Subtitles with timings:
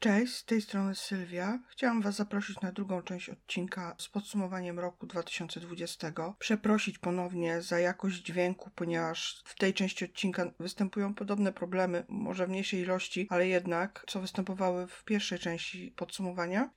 [0.00, 1.58] Cześć, z tej strony Sylwia.
[1.68, 6.12] Chciałam Was zaprosić na drugą część odcinka z podsumowaniem roku 2020.
[6.38, 12.50] Przeprosić ponownie za jakość dźwięku, ponieważ w tej części odcinka występują podobne problemy, może w
[12.50, 16.70] mniejszej ilości, ale jednak, co występowały w pierwszej części podsumowania.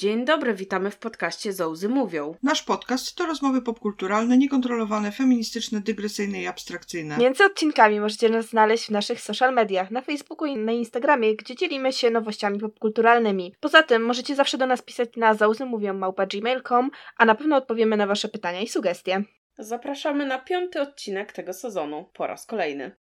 [0.00, 2.34] Dzień dobry, witamy w podcaście Zołzy Mówią.
[2.42, 7.16] Nasz podcast to rozmowy popkulturalne, niekontrolowane, feministyczne, dygresyjne i abstrakcyjne.
[7.18, 11.54] Między odcinkami możecie nas znaleźć w naszych social mediach, na Facebooku i na Instagramie, gdzie
[11.54, 13.54] dzielimy się nowościami popkulturalnymi.
[13.60, 18.28] Poza tym możecie zawsze do nas pisać na zauzymówią.gmail.com, a na pewno odpowiemy na wasze
[18.28, 19.22] pytania i sugestie.
[19.58, 22.96] Zapraszamy na piąty odcinek tego sezonu, po raz kolejny.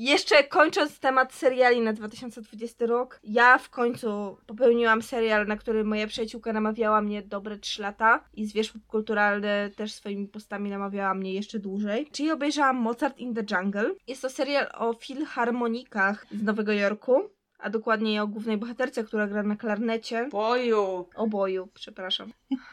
[0.00, 6.06] Jeszcze kończąc temat seriali na 2020 rok, ja w końcu popełniłam serial, na który moja
[6.06, 11.58] przyjaciółka namawiała mnie dobre 3 lata i zwierz popkulturalny też swoimi postami namawiała mnie jeszcze
[11.58, 12.08] dłużej.
[12.12, 13.94] Czyli obejrzałam Mozart in the Jungle.
[14.06, 17.30] Jest to serial o filharmonikach z Nowego Jorku
[17.62, 20.28] a dokładniej o głównej bohaterce, która gra na klarnecie.
[20.32, 21.06] Boju!
[21.14, 22.32] Oboju, przepraszam.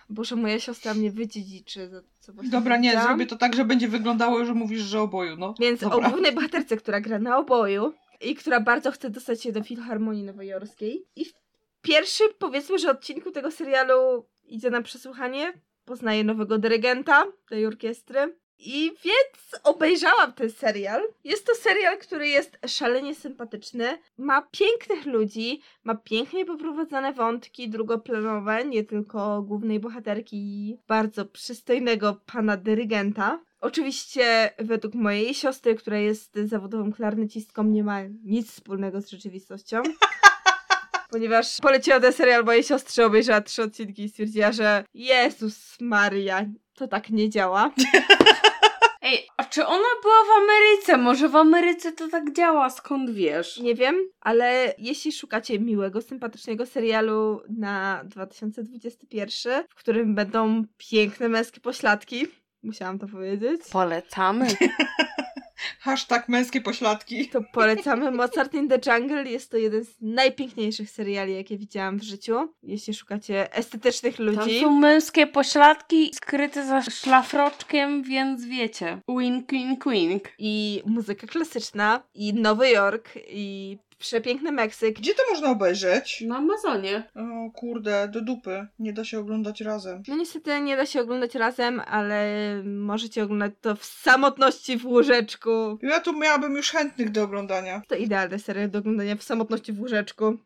[0.10, 3.88] Boże, moja siostra mnie wydziedziczy za co właśnie Dobra, nie, zrobię to tak, że będzie
[3.88, 5.54] wyglądało, że mówisz, że oboju, no.
[5.60, 6.08] Więc Dobra.
[6.08, 10.24] o głównej bohaterce, która gra na oboju i która bardzo chce dostać się do Filharmonii
[10.24, 11.06] Nowojorskiej.
[11.16, 11.34] I w
[11.82, 15.54] pierwszym, powiedzmy, że odcinku tego serialu idzie na przesłuchanie,
[15.86, 18.38] poznaje nowego dyrygenta tej orkiestry.
[18.60, 21.02] I więc obejrzałam ten serial.
[21.24, 23.98] Jest to serial, który jest szalenie sympatyczny.
[24.18, 32.22] Ma pięknych ludzi, ma pięknie poprowadzone wątki drugoplanowe, nie tylko głównej bohaterki i bardzo przystojnego
[32.26, 33.40] pana dyrygenta.
[33.62, 39.84] Oczywiście według mojej siostry, która jest zawodową klarnecistką, nie ma nic wspólnego z rzeczywistością.
[41.12, 46.88] Ponieważ poleciła ten serial mojej siostrze, obejrzała trzy odcinki i stwierdziła, że Jezus Maria, to
[46.88, 47.72] tak nie działa.
[49.10, 50.98] Ej, a czy ona była w Ameryce?
[50.98, 53.58] Może w Ameryce to tak działa, skąd wiesz?
[53.58, 61.62] Nie wiem, ale jeśli szukacie miłego, sympatycznego serialu na 2021, w którym będą piękne męskie
[61.62, 62.28] pośladki,
[62.64, 64.48] musiałam to powiedzieć, Polecamy.
[65.88, 67.28] Hashtag męskie pośladki.
[67.30, 69.24] to polecamy Mozart in the Jungle.
[69.24, 72.54] Jest to jeden z najpiękniejszych seriali, jakie widziałam w życiu.
[72.64, 74.60] Jeśli szukacie estetycznych Tam ludzi.
[74.62, 79.02] są męskie pośladki skryte za szlafroczkiem, więc wiecie.
[79.10, 80.24] Wink, wink, wink.
[80.38, 85.00] I muzyka klasyczna, i Nowy Jork, i przepiękny Meksyk.
[85.00, 86.24] Gdzie to można obejrzeć?
[86.28, 87.04] Na Amazonie.
[87.16, 88.68] O kurde, do dupy.
[88.80, 90.04] Nie da się oglądać razem.
[90.08, 92.28] No niestety nie da się oglądać razem, ale
[92.66, 95.78] możecie oglądać to w samotności w łóżeczku.
[95.82, 97.82] Ja tu miałabym już chętnych do oglądania.
[97.88, 100.38] To idealny serial do oglądania w samotności w łóżeczku.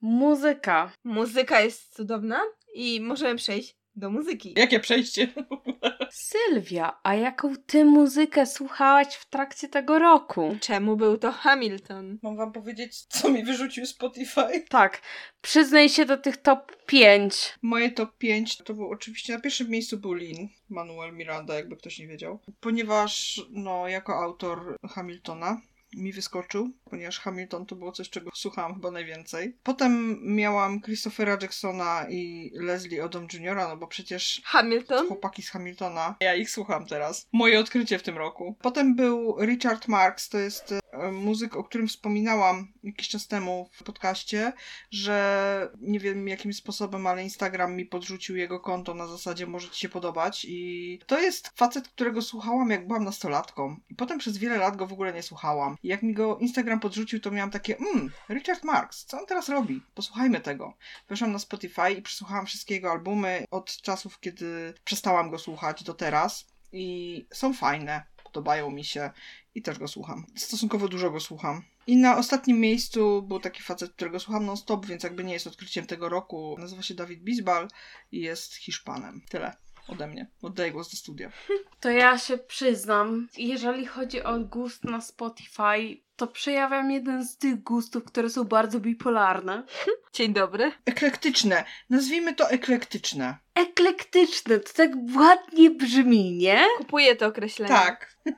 [0.00, 0.92] Muzyka.
[1.04, 2.40] Muzyka jest cudowna
[2.74, 4.54] i możemy przejść do muzyki.
[4.56, 5.28] Jakie przejście?
[6.10, 10.56] Sylwia, a jaką ty muzykę słuchałaś w trakcie tego roku?
[10.60, 12.18] Czemu był to Hamilton?
[12.22, 14.64] Mam wam powiedzieć, co mi wyrzucił Spotify?
[14.68, 15.02] Tak,
[15.42, 17.54] przyznaj się do tych top 5.
[17.62, 21.98] Moje top 5 to był oczywiście na pierwszym miejscu był Lin, Manuel Miranda, jakby ktoś
[21.98, 22.38] nie wiedział.
[22.60, 25.60] Ponieważ, no, jako autor Hamiltona
[25.96, 29.56] mi wyskoczył, ponieważ Hamilton to było coś, czego słuchałam chyba najwięcej.
[29.62, 35.06] Potem miałam Christophera Jacksona i Leslie Odom Jr., no bo przecież Hamilton?
[35.06, 36.16] chłopaki z Hamiltona.
[36.20, 37.26] Ja ich słucham teraz.
[37.32, 38.56] Moje odkrycie w tym roku.
[38.62, 40.74] Potem był Richard Marx, to jest
[41.12, 44.52] muzyk, o którym wspominałam jakiś czas temu w podcaście,
[44.90, 49.80] że nie wiem jakim sposobem, ale Instagram mi podrzucił jego konto na zasadzie może ci
[49.80, 54.56] się podobać i to jest facet, którego słuchałam jak byłam nastolatką i potem przez wiele
[54.56, 55.76] lat go w ogóle nie słuchałam.
[55.82, 59.48] I jak mi go Instagram podrzucił, to miałam takie mmm, Richard Marx, co on teraz
[59.48, 59.82] robi?
[59.94, 60.74] Posłuchajmy tego.
[61.08, 65.94] Weszłam na Spotify i przesłuchałam wszystkie jego albumy od czasów, kiedy przestałam go słuchać do
[65.94, 69.10] teraz i są fajne, podobają mi się
[69.54, 70.26] i też go słucham.
[70.36, 71.62] Stosunkowo dużo go słucham.
[71.86, 75.86] I na ostatnim miejscu był taki facet, którego słucham non-stop, więc jakby nie jest odkryciem
[75.86, 76.56] tego roku.
[76.58, 77.68] Nazywa się Dawid Bisbal
[78.12, 79.22] i jest Hiszpanem.
[79.28, 79.56] Tyle
[79.88, 80.30] ode mnie.
[80.42, 81.32] Oddaję głos do studia.
[81.80, 87.62] To ja się przyznam, jeżeli chodzi o gust na Spotify, to przejawiam jeden z tych
[87.62, 89.62] gustów, które są bardzo bipolarne.
[90.12, 90.72] Dzień dobry.
[90.86, 91.64] Eklektyczne.
[91.90, 93.38] Nazwijmy to eklektyczne.
[93.54, 96.64] Eklektyczne, to tak ładnie brzmi, nie?
[96.78, 97.74] Kupuję to określenie.
[97.74, 98.16] Tak.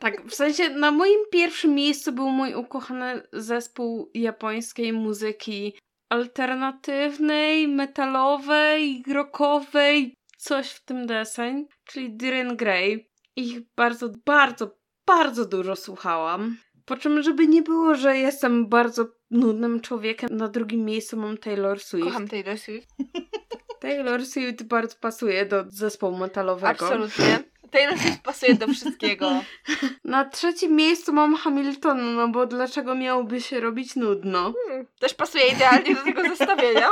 [0.00, 5.78] Tak, w sensie na moim pierwszym miejscu był mój ukochany zespół japońskiej muzyki
[6.08, 13.10] alternatywnej, metalowej, rockowej, coś w tym deseń, czyli Diren Grey.
[13.36, 14.76] Ich bardzo, bardzo,
[15.06, 16.56] bardzo dużo słuchałam.
[16.84, 21.80] Po czym, żeby nie było, że jestem bardzo nudnym człowiekiem, na drugim miejscu mam Taylor
[21.80, 22.04] Swift.
[22.04, 22.88] Kocham Taylor Swift.
[23.80, 26.68] Taylor Swift bardzo pasuje do zespołu metalowego.
[26.68, 27.38] Absolutnie.
[27.70, 29.30] Taylor Swift pasuje do wszystkiego.
[30.04, 34.52] Na trzecim miejscu mam Hamilton, no bo dlaczego miałoby się robić nudno?
[34.66, 36.90] Hmm, też pasuje idealnie do tego zestawienia.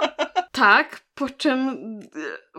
[0.52, 1.78] Tak, po czym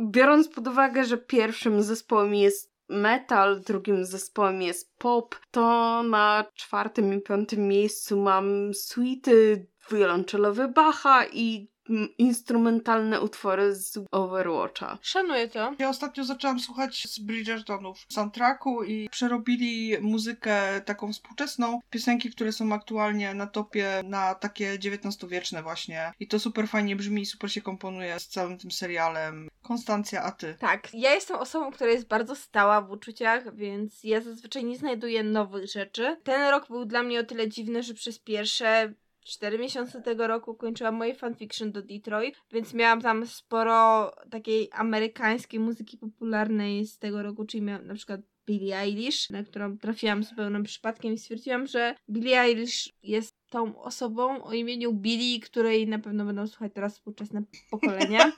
[0.02, 7.14] biorąc pod uwagę, że pierwszym zespołem jest metal, drugim zespołem jest pop, to na czwartym
[7.14, 11.73] i piątym miejscu mam suity wiolonczelowe Bacha i
[12.18, 14.98] instrumentalne utwory z Overwatcha.
[15.02, 15.74] Szanuję to.
[15.80, 22.74] Ja ostatnio zaczęłam słuchać z Bridgertonów soundtracku i przerobili muzykę taką współczesną, piosenki, które są
[22.74, 26.12] aktualnie na topie na takie XIX-wieczne właśnie.
[26.20, 29.50] I to super fajnie brzmi i super się komponuje z całym tym serialem.
[29.62, 30.56] Konstancja, a ty?
[30.60, 35.24] Tak, ja jestem osobą, która jest bardzo stała w uczuciach, więc ja zazwyczaj nie znajduję
[35.24, 36.18] nowych rzeczy.
[36.24, 38.94] Ten rok był dla mnie o tyle dziwny, że przez pierwsze
[39.24, 45.60] cztery miesiące tego roku kończyłam moje fanfiction do Detroit, więc miałam tam sporo takiej amerykańskiej
[45.60, 50.64] muzyki popularnej z tego roku, czyli miałam na przykład Billie Eilish, na którą trafiłam zupełnym
[50.64, 56.26] przypadkiem i stwierdziłam, że Billie Eilish jest tą osobą o imieniu Billie, której na pewno
[56.26, 58.32] będą słuchać teraz współczesne pokolenia.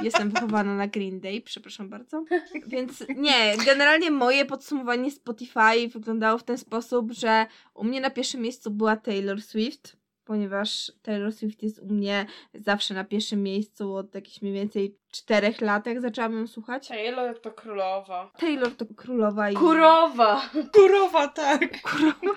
[0.00, 2.24] Jestem wychowana na Green Day, przepraszam bardzo.
[2.66, 8.40] Więc nie, generalnie moje podsumowanie Spotify wyglądało w ten sposób, że u mnie na pierwszym
[8.40, 14.14] miejscu była Taylor Swift, ponieważ Taylor Swift jest u mnie zawsze na pierwszym miejscu od
[14.14, 16.88] jakichś mniej więcej czterech lat, jak zaczęłam ją słuchać.
[16.88, 18.30] Taylor to królowa.
[18.38, 19.54] Taylor to królowa i...
[19.54, 20.50] Kurowa!
[20.72, 21.82] Kurowa, tak!
[21.82, 22.34] Kurowa.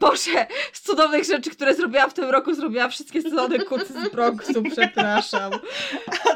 [0.00, 4.62] Boże, z cudownych rzeczy, które zrobiłam w tym roku, zrobiłam wszystkie cudowne kucy z Bronxu,
[4.70, 5.52] przepraszam.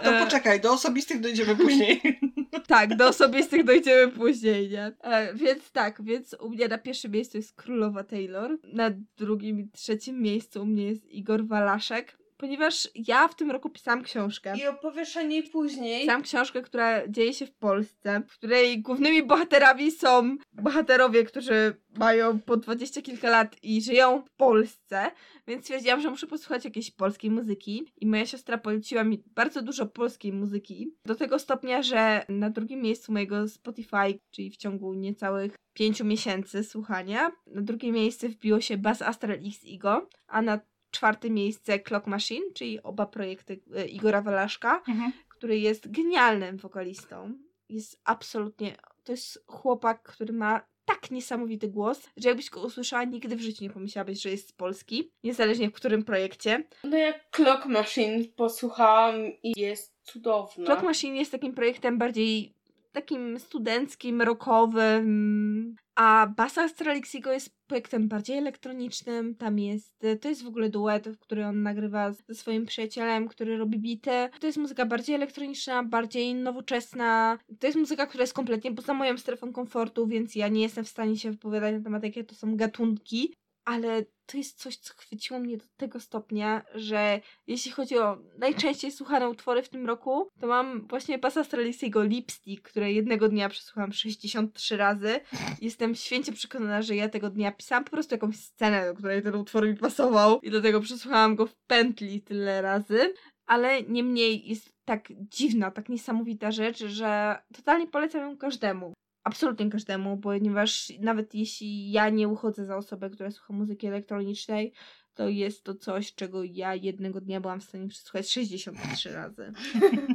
[0.02, 0.24] To e...
[0.24, 2.20] poczekaj, do osobistych dojdziemy później.
[2.66, 4.92] tak, do osobistych dojdziemy później, nie?
[5.02, 9.68] E, więc tak, więc u mnie na pierwszym miejscu jest królowa Taylor, na drugim i
[9.68, 14.54] trzecim miejscu u mnie jest Igor Walaszek ponieważ ja w tym roku pisałam książkę.
[14.58, 16.00] I opowiesz o niej później.
[16.00, 22.40] Pisałam książkę, która dzieje się w Polsce, w której głównymi bohaterami są bohaterowie, którzy mają
[22.40, 25.10] po dwadzieścia kilka lat i żyją w Polsce,
[25.46, 29.86] więc stwierdziłam, że muszę posłuchać jakiejś polskiej muzyki i moja siostra poleciła mi bardzo dużo
[29.86, 35.56] polskiej muzyki, do tego stopnia, że na drugim miejscu mojego Spotify, czyli w ciągu niecałych
[35.72, 41.30] pięciu miesięcy słuchania, na drugie miejsce wbiło się Bass Astral X Igo, a na czwarte
[41.30, 45.12] miejsce Clock Machine, czyli oba projekty e, Igora Walaszka, mhm.
[45.28, 47.34] który jest genialnym wokalistą.
[47.68, 53.36] Jest absolutnie, to jest chłopak, który ma tak niesamowity głos, że jakbyś go usłyszała, nigdy
[53.36, 56.64] w życiu nie pomyślałabyś, że jest z Polski, niezależnie w którym projekcie.
[56.84, 60.66] No jak Clock Machine posłuchałam i jest cudowna.
[60.66, 62.54] Clock Machine jest takim projektem bardziej
[62.92, 69.34] takim studenckim, rockowym, a Bass Astralixigo jest projektem bardziej elektronicznym.
[69.34, 73.78] Tam jest, to jest w ogóle duet, który on nagrywa ze swoim przyjacielem, który robi
[73.78, 74.28] bity.
[74.40, 77.38] To jest muzyka bardziej elektroniczna, bardziej nowoczesna.
[77.60, 80.88] To jest muzyka, która jest kompletnie poza moją strefą komfortu, więc ja nie jestem w
[80.88, 83.34] stanie się wypowiadać na temat, jakie to są gatunki
[83.68, 88.92] ale to jest coś, co chwyciło mnie do tego stopnia, że jeśli chodzi o najczęściej
[88.92, 93.92] słuchane utwory w tym roku, to mam właśnie Pasa Stralisiego Lipstick, które jednego dnia przesłuchałam
[93.92, 95.20] 63 razy.
[95.60, 99.34] Jestem święcie przekonana, że ja tego dnia pisałam po prostu jakąś scenę, do której ten
[99.34, 103.14] utwór mi pasował i dlatego przesłuchałam go w pętli tyle razy.
[103.46, 108.94] Ale niemniej jest tak dziwna, tak niesamowita rzecz, że totalnie polecam ją każdemu
[109.28, 114.72] absolutnie każdemu, ponieważ nawet jeśli ja nie uchodzę za osobę, która słucha muzyki elektronicznej,
[115.14, 119.52] to jest to coś, czego ja jednego dnia byłam w stanie przesłuchać 63 razy.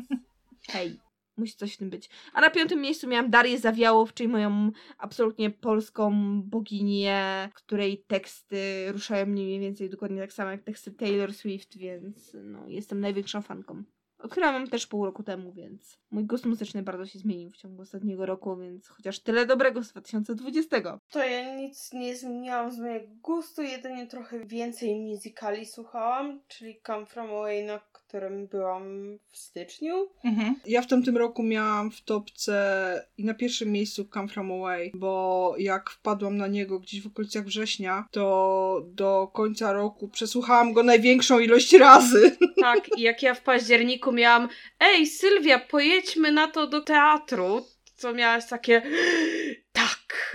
[0.74, 1.00] Hej,
[1.38, 2.10] musi coś w tym być.
[2.34, 9.25] A na piątym miejscu miałam Darię Zawiałow, czyli moją absolutnie polską boginię, której teksty ruszają
[9.25, 13.84] mniej więcej dokładnie tak samo jak teksty Taylor Swift, więc no, jestem największą fanką.
[14.24, 18.25] Odkryłam też pół roku temu, więc mój gust muzyczny bardzo się zmienił w ciągu ostatniego
[18.25, 21.00] roku, więc chociaż tyle dobrego z 2020.
[21.10, 27.06] To ja nic nie zmieniłam z mojego gustu, jedynie trochę więcej musicali słuchałam, czyli Come
[27.06, 27.80] From Away, na
[28.13, 30.08] którym byłam w styczniu.
[30.24, 30.55] Mhm.
[30.65, 35.55] Ja w tamtym roku miałam w topce i na pierwszym miejscu Come From Away, bo
[35.58, 41.39] jak wpadłam na niego gdzieś w okolicach września, to do końca roku przesłuchałam go największą
[41.39, 42.38] ilość razy.
[42.62, 47.65] Tak, i jak ja w październiku miałam ej Sylwia, pojedźmy na to do teatru,
[48.01, 48.82] to miałaś takie
[49.72, 50.34] tak.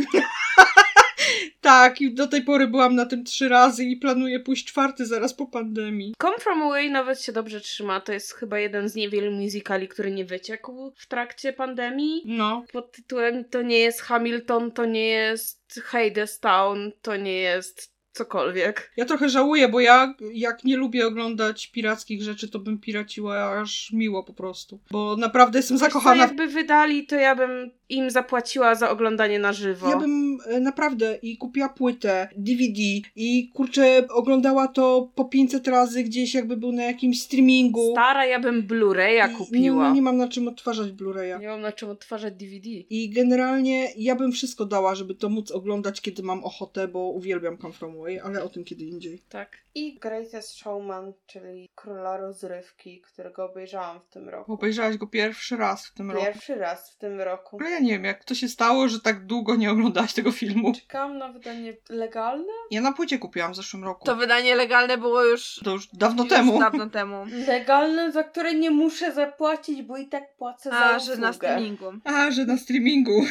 [1.68, 5.34] Tak, i do tej pory byłam na tym trzy razy i planuję pójść czwarty zaraz
[5.34, 6.14] po pandemii.
[6.22, 8.00] Come From Away nawet się dobrze trzyma.
[8.00, 12.22] To jest chyba jeden z niewielu musicali, który nie wyciekł w trakcie pandemii.
[12.26, 12.64] No.
[12.72, 18.92] Pod tytułem to nie jest Hamilton, to nie jest Hadestown, to nie jest cokolwiek.
[18.96, 23.92] Ja trochę żałuję, bo ja jak nie lubię oglądać pirackich rzeczy, to bym piraciła aż
[23.92, 24.80] miło po prostu.
[24.90, 29.38] Bo naprawdę jestem Wiesz zakochana w jakby wydali, to ja bym im zapłaciła za oglądanie
[29.38, 29.90] na żywo.
[29.90, 32.80] Ja bym e, naprawdę i kupiła płytę, DVD
[33.16, 37.92] i kurczę, oglądała to po 500 razy gdzieś jakby był na jakimś streamingu.
[37.92, 39.88] Stara, ja bym Blu-raya kupiła.
[39.88, 41.40] Nie, nie mam na czym odtwarzać Blu-raya.
[41.40, 42.68] Nie mam na czym odtwarzać DVD.
[42.90, 47.58] I generalnie ja bym wszystko dała, żeby to móc oglądać, kiedy mam ochotę, bo uwielbiam
[47.58, 49.22] Come From Away, ale o tym kiedy indziej.
[49.28, 49.56] Tak.
[49.74, 54.52] I Greatest Showman, czyli Króla Rozrywki, którego obejrzałam w tym roku.
[54.52, 56.24] Obejrzałaś go pierwszy raz w tym roku.
[56.26, 57.58] Pierwszy raz w tym roku.
[57.60, 60.72] Ale ja nie wiem, jak to się stało, że tak długo nie oglądałaś tego filmu.
[60.74, 62.52] Czekałam na wydanie legalne?
[62.70, 64.06] Ja na płycie kupiłam w zeszłym roku.
[64.06, 66.60] To wydanie legalne było już, To już dawno już temu.
[66.60, 67.24] dawno temu.
[67.48, 71.92] Legalne, za które nie muszę zapłacić, bo i tak płacę za A, że na streamingu.
[72.04, 73.24] A, że na streamingu.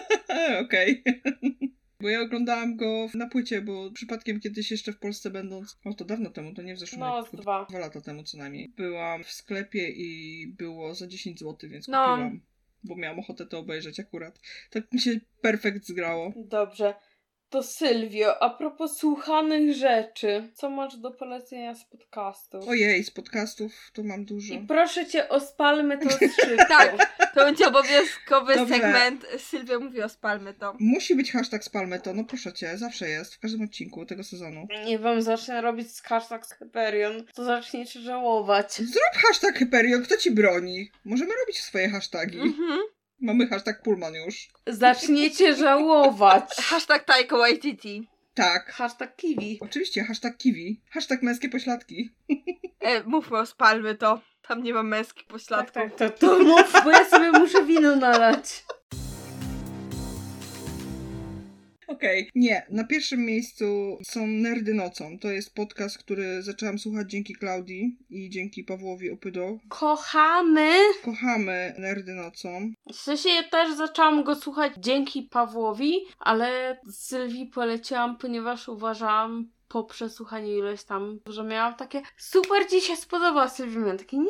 [0.64, 1.04] Okej.
[2.00, 6.04] Bo ja oglądałam go na płycie, bo przypadkiem kiedyś jeszcze w Polsce będąc, o to
[6.04, 7.66] dawno temu, to nie w zeszłym No, roku, dwa.
[7.70, 8.68] dwa lata temu co najmniej.
[8.76, 11.98] Byłam w sklepie i było za 10 zł, więc No.
[11.98, 12.40] kupiłam.
[12.84, 14.40] Bo miałam ochotę to obejrzeć akurat.
[14.70, 16.32] Tak mi się perfekt zgrało.
[16.36, 16.94] Dobrze.
[17.50, 22.60] To Sylwio, a propos słuchanych rzeczy, co masz do polecenia z podcastu?
[22.68, 24.54] Ojej, z podcastów to mam dużo.
[24.54, 26.64] I proszę cię o spalmy to szybko.
[26.68, 27.16] Tak.
[27.34, 28.74] To będzie obowiązkowy Dobrze.
[28.74, 29.26] segment.
[29.38, 30.76] Sylwia mówi o spalmy to.
[30.80, 34.66] Musi być hashtag spalmy to, no proszę cię, zawsze jest, w każdym odcinku tego sezonu.
[34.84, 38.72] Nie wam zacznę robić z hashtag Hyperion, to zaczniecie żałować.
[38.74, 40.90] Zrób hashtag Hyperion, kto ci broni?
[41.04, 42.40] Możemy robić swoje hasztagi.
[42.40, 42.80] Mhm.
[43.20, 44.48] Mamy hashtag Pullman już.
[44.66, 46.50] Zaczniecie żałować.
[46.70, 48.08] Hashtag Taika Waititi.
[48.34, 48.72] Tak.
[48.72, 49.58] Hashtag Kiwi.
[49.60, 50.80] Oczywiście, hashtag kiwi.
[50.90, 52.10] Hashtag męskie pośladki.
[52.80, 54.20] E, mówmy o spalmy to.
[54.48, 55.72] Tam nie ma męskich pośladków.
[55.72, 58.64] Tak, tak, to, to mów, bo ja sobie muszę wino nalać.
[61.86, 62.30] Okej.
[62.34, 65.18] Nie, na pierwszym miejscu są Nerdy Nocą.
[65.18, 69.58] To jest podcast, który zaczęłam słuchać dzięki Klaudii i dzięki Pawłowi Opydo.
[69.68, 70.70] Kochamy.
[71.04, 72.72] Kochamy Nerdy Nocą.
[72.92, 79.84] W sensie ja też zaczęłam go słuchać dzięki Pawłowi, ale Sylwii poleciłam, ponieważ uważałam po
[79.84, 83.78] przesłuchaniu ileś tam, że miałam takie super ci się spodoba Sylwii.
[83.78, 84.24] Miałam takie nie,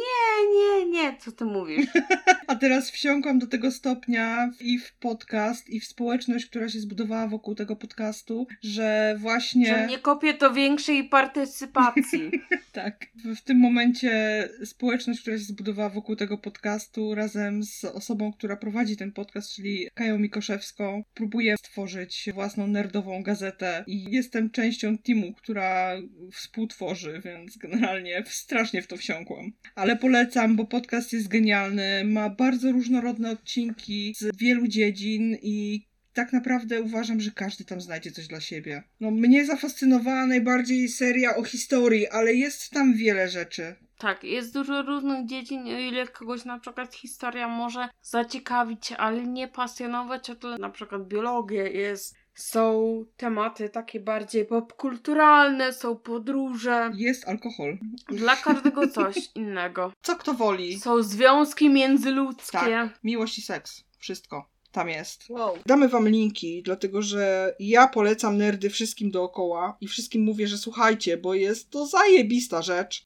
[0.54, 1.86] nie, nie, co ty mówisz?
[2.46, 7.28] A teraz wsiąkłam do tego stopnia i w podcast, i w społeczność, która się zbudowała
[7.28, 9.66] wokół tego podcastu, że właśnie...
[9.66, 12.30] Że nie kopię to większej partycypacji.
[12.72, 13.06] Tak.
[13.24, 18.56] W, w tym momencie społeczność, która się zbudowała wokół tego podcastu razem z osobą, która
[18.56, 25.25] prowadzi ten podcast, czyli Kają Mikoszewską, próbuje stworzyć własną nerdową gazetę i jestem częścią teamu,
[25.35, 25.97] która
[26.33, 29.52] współtworzy, więc generalnie strasznie w to wsiąkłam.
[29.75, 36.33] Ale polecam, bo podcast jest genialny, ma bardzo różnorodne odcinki z wielu dziedzin i tak
[36.33, 38.83] naprawdę uważam, że każdy tam znajdzie coś dla siebie.
[39.00, 43.75] No, mnie zafascynowała najbardziej seria o historii, ale jest tam wiele rzeczy.
[43.99, 49.49] Tak, jest dużo różnych dziedzin, o ile kogoś na przykład historia może zaciekawić, ale nie
[49.49, 52.16] pasjonować, o tyle na przykład biologia jest.
[52.36, 56.90] Są tematy takie bardziej popkulturalne, są podróże.
[56.94, 57.78] Jest alkohol.
[58.08, 59.92] Dla każdego coś innego.
[60.02, 60.80] Co kto woli?
[60.80, 62.58] Są związki międzyludzkie.
[62.58, 62.98] Tak.
[63.04, 63.84] Miłość i seks.
[63.98, 64.50] Wszystko.
[64.72, 65.24] Tam jest.
[65.28, 65.58] Wow.
[65.66, 71.16] Damy wam linki, dlatego że ja polecam nerdy wszystkim dookoła i wszystkim mówię, że słuchajcie,
[71.16, 73.04] bo jest to zajebista rzecz.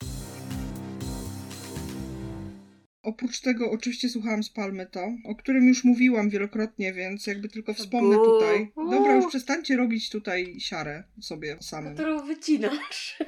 [3.03, 8.17] Oprócz tego oczywiście słuchałam Spalmy to, o którym już mówiłam wielokrotnie, więc jakby tylko wspomnę
[8.17, 8.73] tutaj.
[8.77, 11.95] Dobra, już przestańcie robić tutaj siarę sobie samym.
[11.95, 13.19] Którą wycinasz.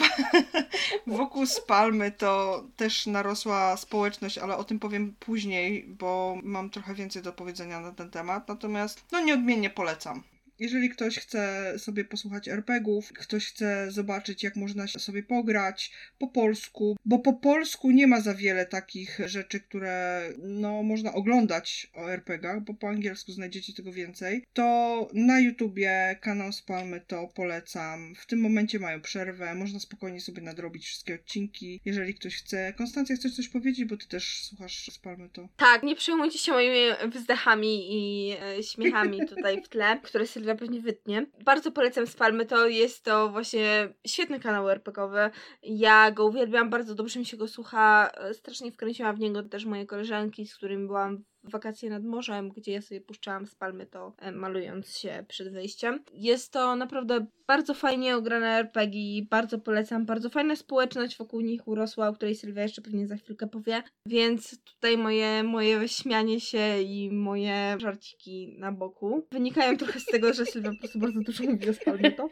[1.07, 7.23] Wokół Spalmy to też narosła społeczność, ale o tym powiem później, bo mam trochę więcej
[7.23, 8.49] do powiedzenia na ten temat.
[8.49, 10.23] Natomiast, no nieodmiennie polecam.
[10.63, 16.97] Jeżeli ktoś chce sobie posłuchać RPGów, ktoś chce zobaczyć, jak można sobie pograć po polsku,
[17.05, 22.61] bo po polsku nie ma za wiele takich rzeczy, które no, można oglądać o RPGach,
[22.61, 28.15] bo po angielsku znajdziecie tego więcej, to na YouTubie kanał Spalmy to polecam.
[28.15, 32.73] W tym momencie mają przerwę, można spokojnie sobie nadrobić wszystkie odcinki, jeżeli ktoś chce.
[32.73, 35.49] Konstancja, chcesz coś powiedzieć, bo ty też słuchasz Spalmy to.
[35.57, 40.81] Tak, nie przejmujcie się moimi wzdechami i e, śmiechami tutaj w tle, które Sylwia pewnie
[40.81, 41.27] wytnie.
[41.45, 45.31] Bardzo polecam Spalmy, to jest to właśnie świetny kanał RPGowy.
[45.63, 49.65] Ja go uwielbiam, bardzo dobrze mi się go słucha, e, strasznie wkręciłam w niego też
[49.65, 54.13] moje koleżanki, z którymi byłam wakacje nad morzem, gdzie ja sobie puszczałam z palmy to
[54.19, 56.05] e, malując się przed wyjściem.
[56.13, 62.09] Jest to naprawdę bardzo fajnie ograne RPG, bardzo polecam, bardzo fajna społeczność wokół nich urosła,
[62.09, 67.11] o której Sylwia jeszcze pewnie za chwilkę powie, więc tutaj moje, moje śmianie się i
[67.11, 71.71] moje żarciki na boku wynikają trochę z tego, że Sylwia po prostu bardzo dużo mówi
[71.71, 72.29] o Spalmy to,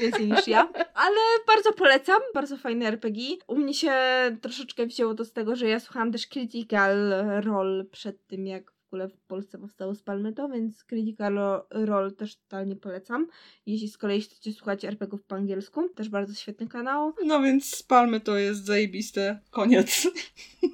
[0.00, 3.36] więcej niż ja, ale bardzo polecam, bardzo fajny RPG.
[3.46, 3.92] U mnie się
[4.40, 7.14] troszeczkę wzięło to z tego, że ja słuchałam też Critical
[7.44, 8.46] Role przed tym,
[8.92, 13.26] ogóle w Polsce powstało Spalmy to, więc Critical Role też totalnie polecam.
[13.66, 17.12] Jeśli z kolei chcecie słuchać RPGów po angielsku, też bardzo świetny kanał.
[17.24, 19.40] No więc spalmy to jest zajebiste.
[19.50, 20.08] Koniec.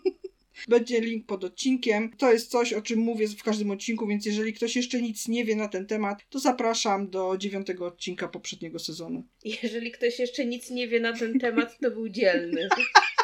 [0.69, 2.11] Będzie link pod odcinkiem.
[2.17, 5.45] To jest coś, o czym mówię w każdym odcinku, więc jeżeli ktoś jeszcze nic nie
[5.45, 9.25] wie na ten temat, to zapraszam do dziewiątego odcinka poprzedniego sezonu.
[9.63, 12.69] Jeżeli ktoś jeszcze nic nie wie na ten temat, to był dzielny.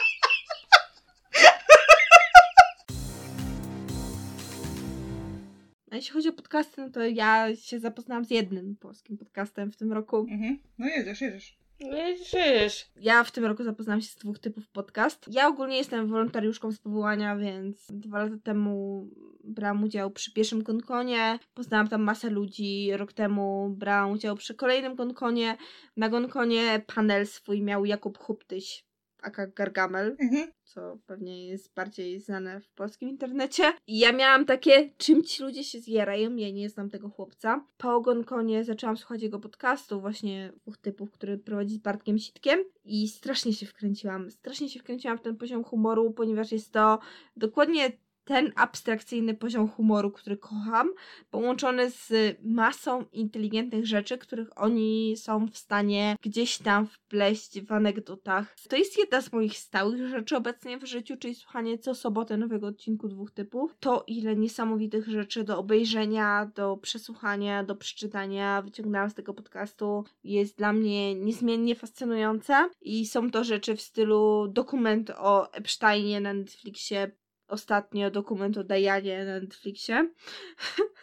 [5.95, 9.77] A jeśli chodzi o podcasty, no to ja się zapoznałam z jednym polskim podcastem w
[9.77, 10.27] tym roku.
[10.31, 10.59] Mhm.
[10.79, 11.59] No jedziesz, jedziesz.
[11.81, 15.27] Wiesz, Ja w tym roku zapoznałam się z dwóch typów podcast.
[15.31, 19.07] Ja ogólnie jestem wolontariuszką z powołania, więc dwa lata temu
[19.45, 21.39] brałam udział przy pierwszym konkonie.
[21.55, 22.91] Poznałam tam masę ludzi.
[22.97, 25.57] Rok temu brałam udział przy kolejnym konkonie.
[25.97, 28.85] Na konkonie panel swój miał Jakub Huptyś,
[29.25, 30.53] aka Gargamel Mhm.
[30.65, 33.73] co pewnie jest bardziej znane w polskim internecie.
[33.87, 37.67] I ja miałam takie, czym ci ludzie się zjerają, ja nie znam tego chłopca.
[37.77, 43.09] Po ogonkonie zaczęłam słuchać jego podcastu, właśnie dwóch typów, który prowadzi z Bartkiem Sitkiem i
[43.09, 44.31] strasznie się wkręciłam.
[44.31, 46.99] Strasznie się wkręciłam w ten poziom humoru, ponieważ jest to
[47.37, 47.93] dokładnie
[48.25, 50.91] ten abstrakcyjny poziom humoru, który kocham,
[51.31, 52.13] połączony z
[52.43, 58.57] masą inteligentnych rzeczy, których oni są w stanie gdzieś tam wpleść w anegdotach.
[58.69, 62.67] To jest jedna z moich stałych rzeczy obecnie w życiu, czyli słuchanie co sobotę nowego
[62.67, 63.77] odcinku dwóch typów.
[63.81, 70.59] To ile niesamowitych rzeczy do obejrzenia, do przesłuchania, do przeczytania wyciągnęłam z tego podcastu jest
[70.59, 77.11] dla mnie niezmiennie fascynujące i są to rzeczy w stylu dokument o Epsteinie na Netflixie,
[77.55, 80.11] ostatnio dokument o Dianie na Netflixie.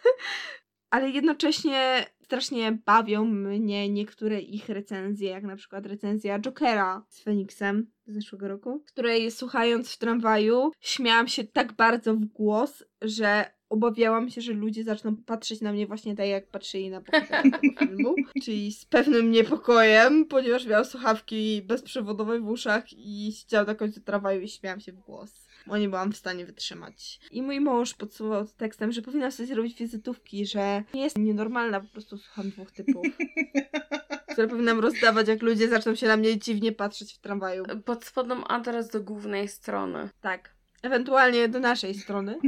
[0.89, 7.91] Ale jednocześnie strasznie bawią mnie niektóre ich recenzje, jak na przykład recenzja Jokera z Feniksem
[8.05, 14.29] z zeszłego roku, której słuchając w tramwaju śmiałam się tak bardzo w głos, że obawiałam
[14.29, 18.15] się, że ludzie zaczną patrzeć na mnie właśnie tak, jak patrzyli na tego filmu.
[18.43, 24.41] Czyli z pewnym niepokojem, ponieważ miałam słuchawki bezprzewodowe w uszach i siedziałam na końcu tramwaju
[24.41, 27.19] i śmiałam się w głos bo nie byłam w stanie wytrzymać.
[27.31, 31.79] I mój mąż podsuwał to tekstem, że powinnam sobie zrobić wizytówki, że nie jest nienormalna,
[31.79, 33.07] po prostu słucham dwóch typów.
[34.31, 37.63] które powinnam rozdawać, jak ludzie zaczną się na mnie dziwnie patrzeć w tramwaju.
[37.85, 40.09] Pod spodem adres do głównej strony.
[40.21, 40.55] Tak.
[40.83, 42.39] Ewentualnie do naszej strony.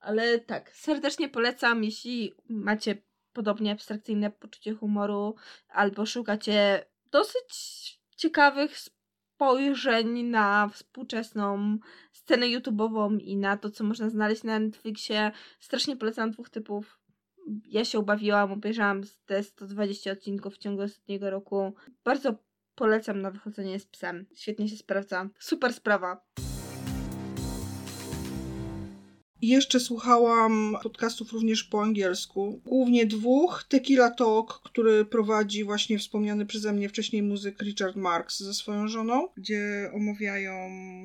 [0.00, 2.96] Ale tak, serdecznie polecam, jeśli macie
[3.32, 5.34] podobnie abstrakcyjne poczucie humoru
[5.68, 7.50] albo szukacie dosyć
[8.16, 11.78] ciekawych spojrzeń na współczesną
[12.30, 15.32] scenę YouTube'ową i na to, co można znaleźć na Netflixie.
[15.60, 17.00] Strasznie polecam dwóch typów.
[17.66, 21.74] Ja się ubawiłam, obejrzałam te 120 odcinków w ciągu ostatniego roku.
[22.04, 22.34] Bardzo
[22.74, 24.26] polecam na wychodzenie z psem.
[24.34, 25.28] Świetnie się sprawdza.
[25.38, 26.20] Super sprawa.
[29.42, 32.60] I jeszcze słuchałam podcastów również po angielsku.
[32.64, 33.64] Głównie dwóch.
[33.68, 39.28] Tequila Talk, który prowadzi właśnie wspomniany przeze mnie wcześniej muzyk Richard Marks ze swoją żoną,
[39.36, 40.52] gdzie omawiają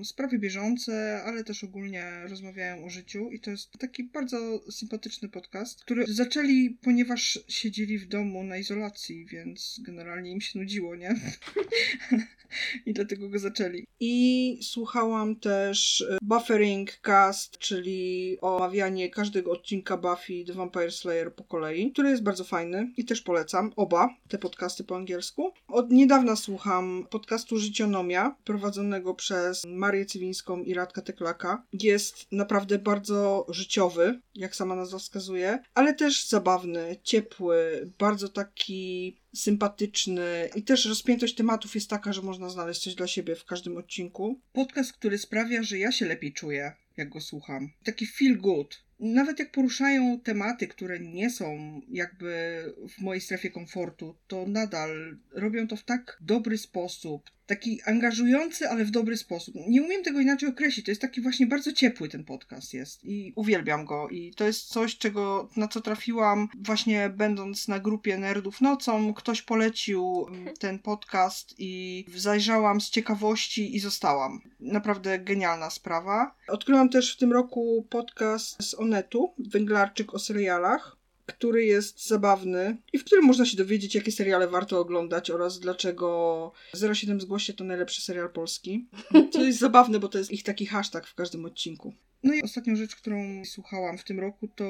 [0.03, 3.31] sprawy bieżące, ale też ogólnie rozmawiają o życiu.
[3.31, 9.25] I to jest taki bardzo sympatyczny podcast, który zaczęli, ponieważ siedzieli w domu na izolacji,
[9.25, 11.15] więc generalnie im się nudziło, nie?
[12.85, 13.85] I dlatego go zaczęli.
[13.99, 21.43] I słuchałam też e, Buffering Cast, czyli omawianie każdego odcinka Buffy The Vampire Slayer po
[21.43, 25.51] kolei, który jest bardzo fajny i też polecam oba te podcasty po angielsku.
[25.67, 31.63] Od niedawna słucham podcastu Życionomia, prowadzonego przez Marię Cywińską i Radka Teklaka.
[31.73, 40.49] Jest naprawdę bardzo życiowy, jak sama nazwa wskazuje, ale też zabawny, ciepły, bardzo taki sympatyczny
[40.55, 44.41] i też rozpiętość tematów jest taka, że można znaleźć coś dla siebie w każdym odcinku.
[44.53, 47.69] Podcast, który sprawia, że ja się lepiej czuję, jak go słucham.
[47.83, 48.85] Taki feel good.
[48.99, 52.63] Nawet jak poruszają tematy, które nie są jakby
[52.97, 58.85] w mojej strefie komfortu, to nadal robią to w tak dobry sposób, taki angażujący, ale
[58.85, 59.55] w dobry sposób.
[59.67, 60.85] Nie umiem tego inaczej określić.
[60.85, 64.09] To jest taki właśnie bardzo ciepły ten podcast jest i uwielbiam go.
[64.09, 69.13] I to jest coś, czego, na co trafiłam właśnie będąc na grupie Nerdów Nocą.
[69.13, 74.41] Ktoś polecił mm, ten podcast i zajrzałam z ciekawości i zostałam.
[74.59, 76.35] Naprawdę genialna sprawa.
[76.47, 82.97] Odkryłam też w tym roku podcast z Onetu, Węglarczyk o serialach który jest zabawny i
[82.97, 86.51] w którym można się dowiedzieć, jakie seriale warto oglądać oraz dlaczego
[86.93, 88.87] 07 Zgłoście to najlepszy serial polski.
[89.31, 91.93] To jest zabawne, bo to jest ich taki hashtag w każdym odcinku.
[92.23, 94.65] No i ostatnią rzecz, którą słuchałam w tym roku, to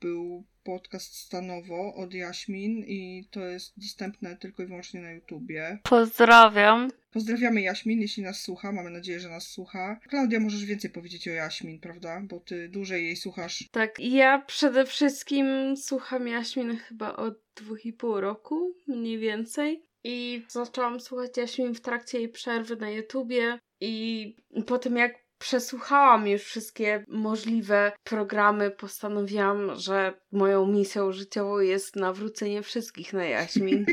[0.00, 5.78] był podcast Stanowo od Jaśmin i to jest dostępne tylko i wyłącznie na YouTubie.
[5.82, 6.90] Pozdrawiam.
[7.12, 8.72] Pozdrawiamy Jaśmin, jeśli nas słucha.
[8.72, 10.00] Mamy nadzieję, że nas słucha.
[10.08, 12.22] Klaudia, możesz więcej powiedzieć o Jaśmin, prawda?
[12.24, 13.68] Bo ty dłużej jej słuchasz.
[13.72, 19.82] Tak, ja przede wszystkim słucham Jaśmin chyba od dwóch i pół roku, mniej więcej.
[20.04, 23.58] I zaczęłam słuchać Jaśmin w trakcie jej przerwy na YouTubie.
[23.80, 24.36] I
[24.66, 32.62] po tym jak przesłuchałam już wszystkie możliwe programy, postanowiłam, że moją misją życiową jest nawrócenie
[32.62, 33.86] wszystkich na Jaśmin.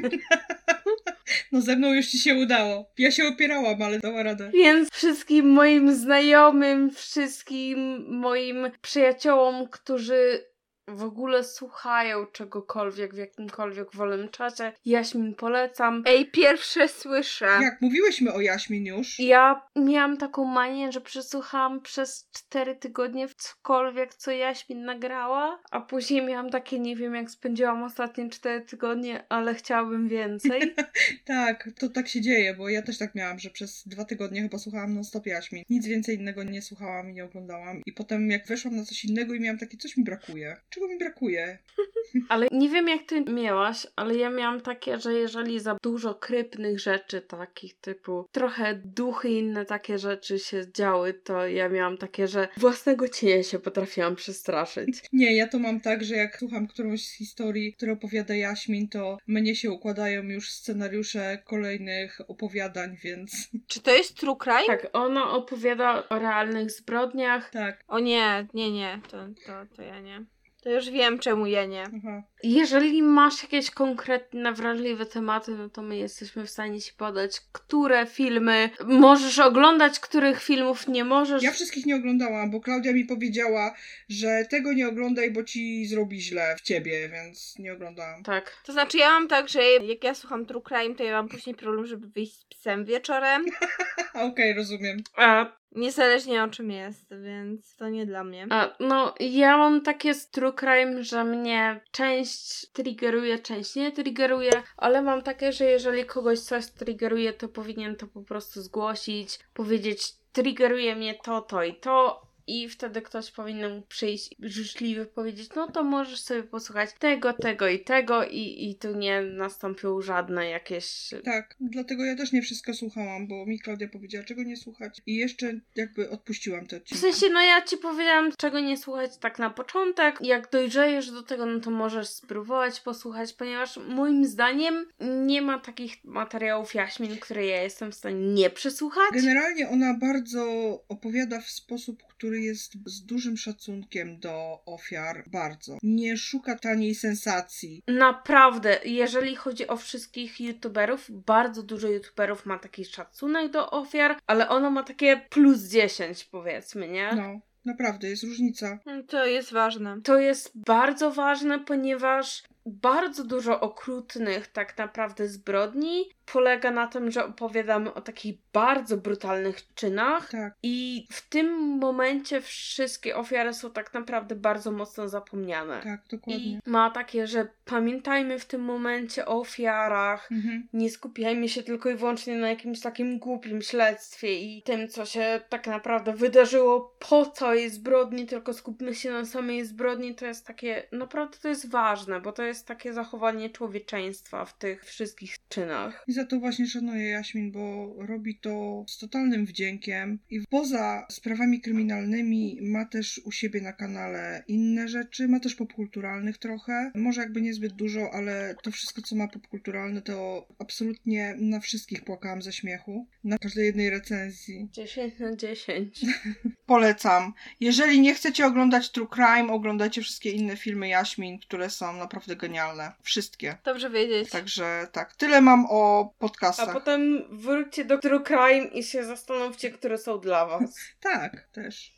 [1.51, 2.91] No ze mną już ci się udało.
[2.97, 4.51] Ja się opierałam, ale dała radę.
[4.53, 10.45] Więc wszystkim moim znajomym, wszystkim moim przyjaciołom, którzy
[10.87, 14.71] w ogóle słuchają czegokolwiek w jakimkolwiek wolnym czasie.
[14.85, 16.03] Jaśmin polecam.
[16.05, 17.45] Ej, pierwsze słyszę.
[17.45, 19.19] Jak mówiłyśmy o Jaśmin już.
[19.19, 26.25] Ja miałam taką manię, że przesłuchałam przez cztery tygodnie cokolwiek, co Jaśmin nagrała, a później
[26.25, 30.75] miałam takie, nie wiem jak spędziłam ostatnie cztery tygodnie, ale chciałabym więcej.
[31.25, 34.57] tak, to tak się dzieje, bo ja też tak miałam, że przez dwa tygodnie chyba
[34.57, 35.63] słuchałam non stop Jaśmin.
[35.69, 37.81] Nic więcej innego nie słuchałam i nie oglądałam.
[37.85, 40.97] I potem jak weszłam na coś innego i miałam takie, coś mi brakuje czego mi
[40.97, 41.57] brakuje.
[42.29, 46.79] Ale nie wiem jak ty miałaś, ale ja miałam takie, że jeżeli za dużo krypnych
[46.79, 52.27] rzeczy takich typu trochę duchy i inne takie rzeczy się działy, to ja miałam takie,
[52.27, 55.01] że własnego cienia się potrafiłam przestraszyć.
[55.13, 59.17] Nie, ja to mam tak, że jak słucham którąś z historii, które opowiada Jaśmin, to
[59.27, 63.49] mnie się układają już scenariusze kolejnych opowiadań, więc...
[63.67, 64.67] Czy to jest true crime?
[64.67, 67.49] Tak, ona opowiada o realnych zbrodniach.
[67.49, 67.83] Tak.
[67.87, 70.25] O nie, nie, nie, to, to, to ja nie.
[70.63, 71.83] To już wiem, czemu ja nie.
[71.83, 72.23] Aha.
[72.43, 78.05] Jeżeli masz jakieś konkretne, wrażliwe tematy, no to my jesteśmy w stanie ci podać, które
[78.05, 81.43] filmy możesz oglądać, których filmów nie możesz.
[81.43, 83.75] Ja wszystkich nie oglądałam, bo Klaudia mi powiedziała,
[84.09, 88.23] że tego nie oglądaj, bo ci zrobi źle w ciebie, więc nie oglądałam.
[88.23, 88.61] Tak.
[88.65, 91.55] To znaczy, ja mam tak, że jak ja słucham True Crime, to ja mam później
[91.55, 93.45] problem, żeby wyjść z psem wieczorem.
[94.13, 94.97] Okej, okay, rozumiem.
[95.15, 98.47] A Niezależnie o czym jest, więc to nie dla mnie.
[98.49, 102.26] A, no, ja mam takie z true crime, że mnie część
[102.73, 108.07] triggeruje, część nie triggeruje, ale mam takie, że jeżeli kogoś coś triggeruje, to powinien to
[108.07, 114.35] po prostu zgłosić, powiedzieć triggeruje mnie to, to i to, i wtedy ktoś powinien przyjść
[114.39, 119.21] życzliwy powiedzieć, no to możesz sobie posłuchać tego, tego i tego i, i tu nie
[119.21, 121.09] nastąpią żadne jakieś...
[121.25, 125.15] Tak, dlatego ja też nie wszystko słuchałam, bo mi Klaudia powiedziała, czego nie słuchać i
[125.15, 126.95] jeszcze jakby odpuściłam te odcinki.
[126.95, 131.23] W sensie, no ja ci powiedziałam, czego nie słuchać tak na początek, jak dojrzejesz do
[131.23, 134.85] tego, no to możesz spróbować posłuchać, ponieważ moim zdaniem
[135.25, 139.11] nie ma takich materiałów jaśmin, które ja jestem w stanie nie przesłuchać.
[139.13, 140.43] Generalnie ona bardzo
[140.87, 145.77] opowiada w sposób, który jest z dużym szacunkiem do ofiar, bardzo.
[145.83, 147.83] Nie szuka taniej sensacji.
[147.87, 154.49] Naprawdę, jeżeli chodzi o wszystkich youtuberów, bardzo dużo youtuberów ma taki szacunek do ofiar, ale
[154.49, 157.11] ono ma takie plus 10 powiedzmy, nie?
[157.15, 157.39] No.
[157.65, 158.79] Naprawdę, jest różnica.
[159.07, 160.01] To jest ważne.
[160.03, 167.25] To jest bardzo ważne, ponieważ bardzo dużo okrutnych tak naprawdę zbrodni polega na tym, że
[167.25, 170.53] opowiadamy o takich bardzo brutalnych czynach tak.
[170.63, 175.81] i w tym momencie wszystkie ofiary są tak naprawdę bardzo mocno zapomniane.
[175.83, 176.43] Tak, dokładnie.
[176.43, 180.67] I ma takie, że pamiętajmy w tym momencie o ofiarach, mhm.
[180.73, 185.41] nie skupiajmy się tylko i wyłącznie na jakimś takim głupim śledztwie i tym, co się
[185.49, 190.83] tak naprawdę wydarzyło po całej zbrodni, tylko skupmy się na samej zbrodni, to jest takie,
[190.91, 196.05] naprawdę to jest ważne, bo to jest jest takie zachowanie człowieczeństwa w tych wszystkich czynach.
[196.17, 202.59] Za to właśnie szanuję Jaśmin, bo robi to z totalnym wdziękiem i poza sprawami kryminalnymi
[202.61, 206.91] ma też u siebie na kanale inne rzeczy, ma też popkulturalnych trochę.
[206.95, 212.41] Może jakby niezbyt dużo, ale to wszystko, co ma popkulturalne, to absolutnie na wszystkich płakałam
[212.41, 213.07] ze śmiechu.
[213.23, 214.69] Na każdej jednej recenzji.
[214.71, 216.05] 10 na 10.
[216.65, 217.33] Polecam.
[217.59, 222.91] Jeżeli nie chcecie oglądać True Crime, oglądajcie wszystkie inne filmy Jaśmin, które są naprawdę genialne.
[223.01, 223.57] Wszystkie.
[223.65, 224.29] Dobrze wiedzieć.
[224.29, 226.73] Także tak, tyle mam o A podcastach.
[226.73, 230.75] potem wróćcie do True Crime i się zastanówcie, które są dla was.
[230.99, 231.91] Tak, też.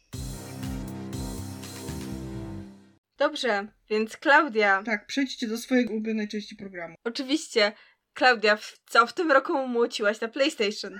[3.17, 4.83] Dobrze, więc Klaudia.
[4.85, 6.95] Tak, przejdźcie do swojej ulubionej części programu.
[7.03, 7.71] Oczywiście,
[8.13, 10.99] Klaudia, w- co w tym roku młociłaś na PlayStation?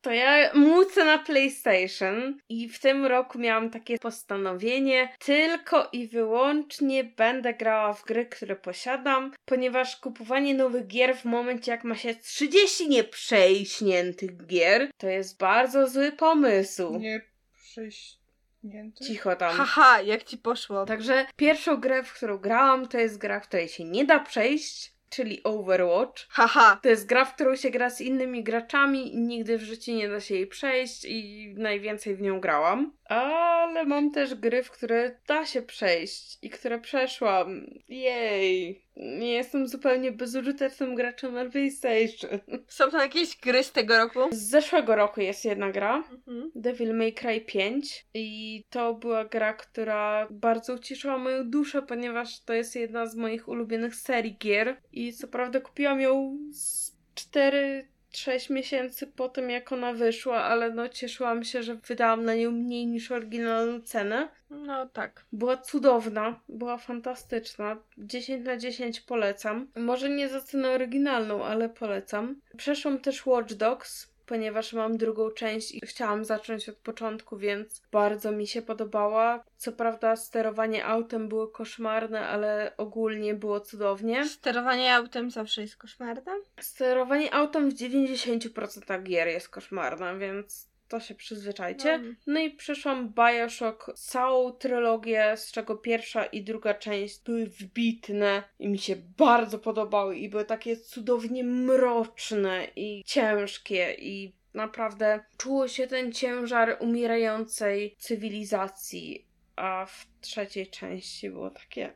[0.00, 7.04] To ja mucę na PlayStation i w tym roku miałam takie postanowienie, tylko i wyłącznie
[7.04, 12.14] będę grała w gry, które posiadam, ponieważ kupowanie nowych gier w momencie jak ma się
[12.14, 16.98] 30 nieprzejśniętych gier, to jest bardzo zły pomysł.
[16.98, 17.20] Nie
[17.52, 19.04] prześnięty?
[19.04, 19.56] Cicho tam.
[19.56, 20.86] Haha, jak ci poszło?
[20.86, 24.97] Także pierwszą grę, w którą grałam, to jest gra, w której się nie da przejść,
[25.10, 26.26] czyli Overwatch.
[26.28, 26.78] Haha.
[26.82, 30.08] To jest gra, w którą się gra z innymi graczami i nigdy w życiu nie
[30.08, 32.97] da się jej przejść i najwięcej w nią grałam.
[33.08, 37.66] Ale mam też gry, w które da się przejść i które przeszłam.
[37.88, 38.82] Jej.
[38.96, 42.40] Nie jestem zupełnie bezużytecznym graczem na PlayStation.
[42.68, 44.18] Są tam jakieś gry z tego roku?
[44.30, 45.96] Z zeszłego roku jest jedna gra.
[45.96, 46.50] Mhm.
[46.54, 52.52] Devil May Cry 5 i to była gra, która bardzo ucieszyła moją duszę, ponieważ to
[52.52, 57.88] jest jedna z moich ulubionych serii gier i co prawda kupiłam ją z 4
[58.18, 62.50] 6 miesięcy po tym, jak ona wyszła, ale no cieszyłam się, że wydałam na nią
[62.50, 64.28] mniej niż oryginalną cenę.
[64.50, 65.24] No tak.
[65.32, 67.76] Była cudowna, była fantastyczna.
[67.98, 69.66] 10 na 10 polecam.
[69.76, 72.40] Może nie za cenę oryginalną, ale polecam.
[72.56, 78.32] Przeszłam też Watch Dogs, ponieważ mam drugą część i chciałam zacząć od początku, więc bardzo
[78.32, 79.44] mi się podobała.
[79.56, 84.24] Co prawda sterowanie autem było koszmarne, ale ogólnie było cudownie.
[84.24, 86.32] Sterowanie autem zawsze jest koszmarne.
[86.60, 91.98] Sterowanie autem w 90% gier jest koszmarne, więc to się przyzwyczajcie.
[91.98, 92.14] No.
[92.26, 98.68] No i przeszłam Bioshock, całą trylogię, z czego pierwsza i druga część były wbitne i
[98.68, 105.86] mi się bardzo podobały i były takie cudownie mroczne i ciężkie i naprawdę czuło się
[105.86, 111.92] ten ciężar umierającej cywilizacji, a w trzeciej części było takie...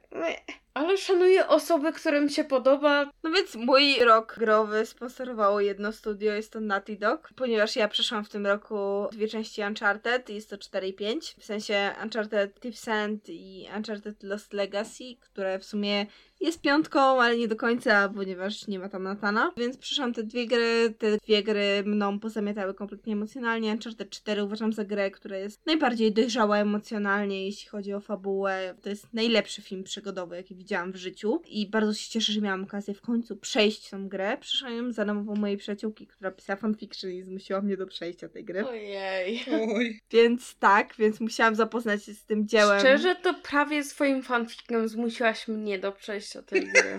[0.74, 3.10] Ale szanuję osoby, którym się podoba.
[3.22, 8.24] No więc mój rok growy sponsorowało jedno studio, jest to Naughty Dog, ponieważ ja przeszłam
[8.24, 12.90] w tym roku dwie części Uncharted, jest to 4 i 5, w sensie Uncharted Thief's
[12.90, 16.06] End i Uncharted Lost Legacy, które w sumie
[16.40, 19.52] jest piątką, ale nie do końca, ponieważ nie ma tam Natana.
[19.56, 23.70] Więc przeszłam te dwie gry, te dwie gry mną pozamiatały kompletnie emocjonalnie.
[23.70, 28.74] Uncharted 4 uważam za grę, która jest najbardziej dojrzała emocjonalnie, jeśli chodzi o fabułę.
[28.82, 32.62] To jest najlepszy film przygodowy, jaki widziałam w życiu i bardzo się cieszę, że miałam
[32.64, 34.38] okazję w końcu przejść tą grę.
[34.40, 38.44] Przeszłam ją za namową mojej przyjaciółki, która pisała fanfiction i zmusiła mnie do przejścia tej
[38.44, 38.66] gry.
[38.66, 39.44] Ojej.
[39.76, 40.00] Oj.
[40.10, 42.80] Więc tak, więc musiałam zapoznać się z tym dziełem.
[42.80, 46.98] Szczerze, to prawie swoim fanfikiem zmusiłaś mnie do przejścia tej gry.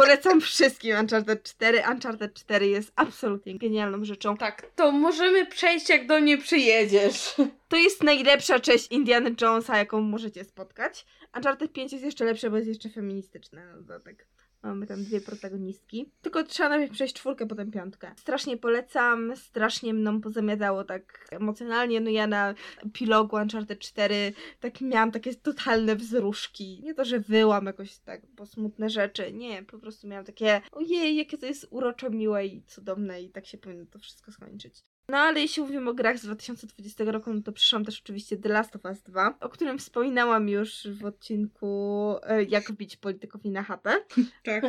[0.00, 1.82] Polecam wszystkim Uncharted 4.
[1.92, 4.36] Uncharted 4 jest absolutnie genialną rzeczą.
[4.36, 7.34] tak, to możemy przejść, jak do mnie przyjedziesz.
[7.68, 11.06] To jest najlepsza część Indiana Jonesa, jaką możecie spotkać.
[11.36, 14.26] Uncharted 5 jest jeszcze lepsze, bo jest jeszcze feministyczne na dodatek.
[14.62, 16.12] Mamy tam dwie protagonistki.
[16.22, 18.12] Tylko trzeba najpierw przejść czwórkę, potem piątkę.
[18.16, 22.00] Strasznie polecam, strasznie mną pozamiatało tak emocjonalnie.
[22.00, 22.54] No ja na
[22.86, 26.80] epilogu Uncharted 4 tak miałam takie totalne wzruszki.
[26.82, 29.32] Nie to, że wyłam jakoś tak po smutne rzeczy.
[29.32, 33.46] Nie, po prostu miałam takie ojej, jakie to jest uroczo miłe i cudowne i tak
[33.46, 34.84] się powinno to wszystko skończyć.
[35.10, 38.48] No ale jeśli mówimy o grach z 2020 roku, no to przyszłam też oczywiście The
[38.48, 43.62] Last of Us 2, o którym wspominałam już w odcinku e, Jak wbić politykowi na
[43.62, 44.04] chatę,
[44.44, 44.64] Tak.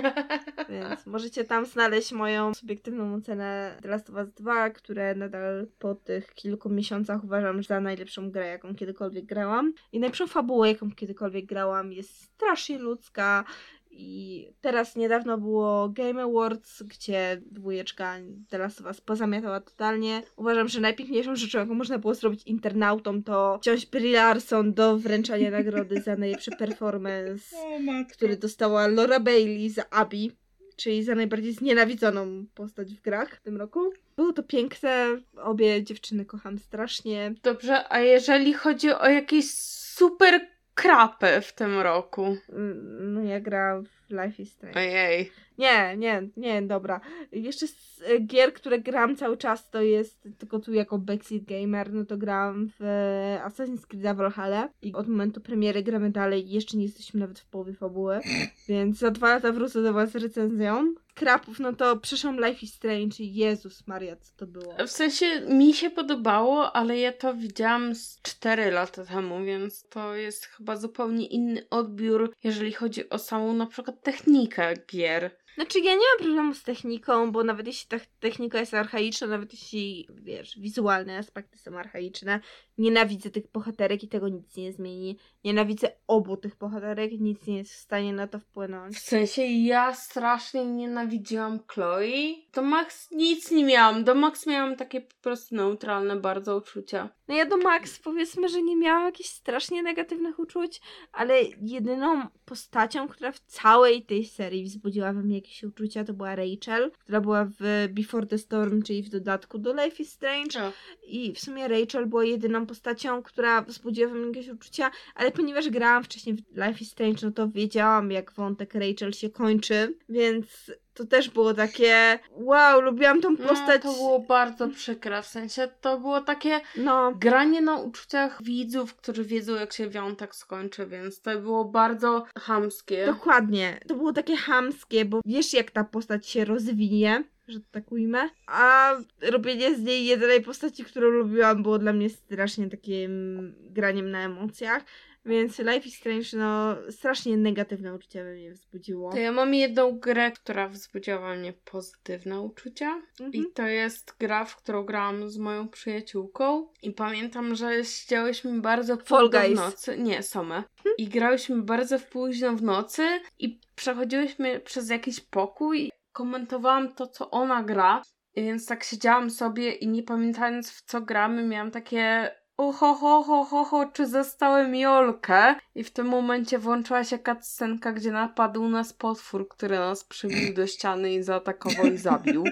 [0.69, 5.95] więc możecie tam znaleźć moją subiektywną ocenę The Last of Us 2, które nadal po
[5.95, 9.73] tych kilku miesiącach uważam za najlepszą grę, jaką kiedykolwiek grałam.
[9.91, 13.43] I najlepszą fabułę, jaką kiedykolwiek grałam, jest strasznie ludzka,
[13.91, 18.15] i teraz niedawno było Game Awards, gdzie dwójeczka
[18.49, 20.23] The Last of Us pozamiatała totalnie.
[20.35, 25.51] Uważam, że najpiękniejszą rzeczą, jaką można było zrobić internautom, to wziąć Brie Larson do wręczania
[25.51, 27.55] nagrody za najlepszy performance,
[28.13, 30.27] który dostała Laura Bailey za Abby,
[30.75, 33.79] czyli za najbardziej znienawidzoną postać w grach w tym roku.
[34.15, 37.33] Było to piękne, obie dziewczyny kocham strasznie.
[37.43, 42.37] Dobrze, a jeżeli chodzi o jakieś super krapy w tym roku?
[42.49, 44.79] Mm, No ja gra w Life is Strange.
[44.79, 45.31] Ojej.
[45.61, 47.01] Nie, nie, nie, dobra.
[47.31, 51.93] Jeszcze z e, gier, które gram cały czas, to jest tylko tu jako backseat gamer,
[51.93, 56.77] no to gram w e, Assassin's Creed Valhalla i od momentu premiery gramy dalej jeszcze
[56.77, 58.19] nie jesteśmy nawet w połowie fabuły,
[58.67, 60.93] więc za dwa lata wrócę do was z recenzją.
[61.13, 64.75] Krapów, no to przeszłam Life is Strange i Jezus Maria, co to było.
[64.87, 70.15] W sensie mi się podobało, ale ja to widziałam z 4 lata temu, więc to
[70.15, 75.31] jest chyba zupełnie inny odbiór, jeżeli chodzi o samą na przykład technikę gier.
[75.55, 79.53] Znaczy ja nie mam problemu z techniką, bo nawet jeśli ta technika jest archaiczna, nawet
[79.53, 82.39] jeśli, wiesz, wizualne aspekty są archaiczne,
[82.77, 85.17] nienawidzę tych bohaterek i tego nic nie zmieni.
[85.43, 88.95] Nienawidzę obu tych bohaterek, nic nie jest w stanie na to wpłynąć.
[88.95, 92.35] W sensie ja strasznie nienawidziłam Chloe.
[92.53, 94.03] Do Max nic nie miałam.
[94.03, 97.09] Do Max miałam takie po prostu neutralne bardzo uczucia.
[97.27, 103.07] No ja do Max powiedzmy, że nie miałam jakichś strasznie negatywnych uczuć, ale jedyną postacią,
[103.07, 107.45] która w całej tej serii wzbudziła we mnie jakieś uczucia, to była Rachel, która była
[107.59, 110.71] w Before the Storm, czyli w dodatku do Life is Strange.
[111.07, 115.69] I w sumie Rachel była jedyną postacią, która wzbudziła we mnie jakieś uczucia, ale ponieważ
[115.69, 120.71] grałam wcześniej w Life is Strange, no to wiedziałam, jak wątek Rachel się kończy, więc
[120.93, 123.83] to też było takie wow, lubiłam tą postać.
[123.83, 127.11] No, to było bardzo przykre, w sensie to było takie no.
[127.15, 133.05] granie na uczuciach widzów, którzy wiedzą jak się wątek skończy, więc to było bardzo hamskie.
[133.05, 133.79] Dokładnie.
[133.87, 138.93] To było takie hamskie, bo wiesz jak ta postać się rozwinie, że tak ujmę, a
[139.21, 144.83] robienie z niej jedynej postaci, którą lubiłam było dla mnie strasznie takim graniem na emocjach.
[145.25, 149.11] Więc Life is Strange, no, strasznie negatywne uczucia we mnie wzbudziło.
[149.11, 153.01] To ja mam jedną grę, która wzbudziła we mnie pozytywne uczucia.
[153.19, 153.33] Mhm.
[153.33, 156.67] I to jest gra, w którą grałam z moją przyjaciółką.
[156.81, 159.97] I pamiętam, że siedziałyśmy bardzo późno w nocy.
[159.97, 160.63] Nie, Some.
[160.97, 163.03] I grałyśmy bardzo w późno w nocy
[163.39, 165.91] i przechodziłyśmy przez jakiś pokój.
[166.11, 168.01] Komentowałam to, co ona gra.
[168.35, 172.31] Więc tak siedziałam sobie i nie pamiętając w co gramy, miałam takie
[172.61, 175.55] Oho, ho, ho, ho, ho, czy zostałem Jolkę?
[175.75, 180.67] I w tym momencie włączyła się cutscenka, gdzie napadł nas potwór, który nas przybił do
[180.67, 182.43] ściany i zaatakował i zabił.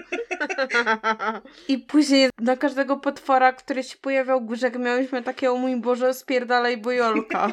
[1.68, 6.76] I później na każdego potwora, który się pojawiał grzeg, miałyśmy takie, o mój Boże, spierdalaj,
[6.76, 7.52] bo Jolka.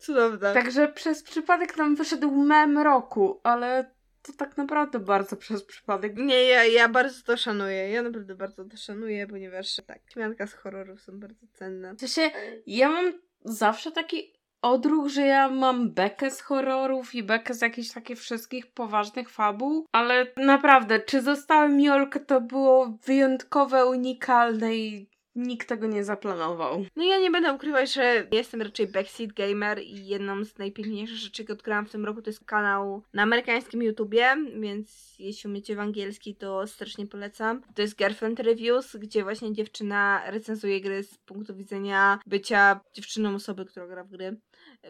[0.00, 0.54] Cudowne.
[0.54, 3.90] Także przez przypadek nam wyszedł mem roku, ale
[4.22, 6.16] to tak naprawdę bardzo przez przypadek.
[6.16, 7.90] Nie, ja, ja bardzo to szanuję.
[7.90, 11.94] Ja naprawdę bardzo to szanuję, ponieważ tak, śmianka z horrorów są bardzo cenne.
[11.94, 12.30] W sensie,
[12.66, 13.12] ja mam
[13.44, 18.72] zawsze taki odruch, że ja mam bekę z horrorów i bekę z jakichś takich wszystkich
[18.72, 26.04] poważnych fabuł, ale naprawdę, czy zostałem Jolkę, to było wyjątkowe, unikalne i nikt tego nie
[26.04, 26.84] zaplanował.
[26.96, 31.42] No ja nie będę ukrywać, że jestem raczej backseat gamer i jedną z najpiękniejszych rzeczy,
[31.42, 35.80] jakie odkryłam w tym roku, to jest kanał na amerykańskim YouTubie, więc jeśli umiecie w
[35.80, 37.62] angielski, to strasznie polecam.
[37.74, 43.64] To jest Girlfriend Reviews, gdzie właśnie dziewczyna recenzuje gry z punktu widzenia bycia dziewczyną osoby,
[43.64, 44.36] która gra w gry.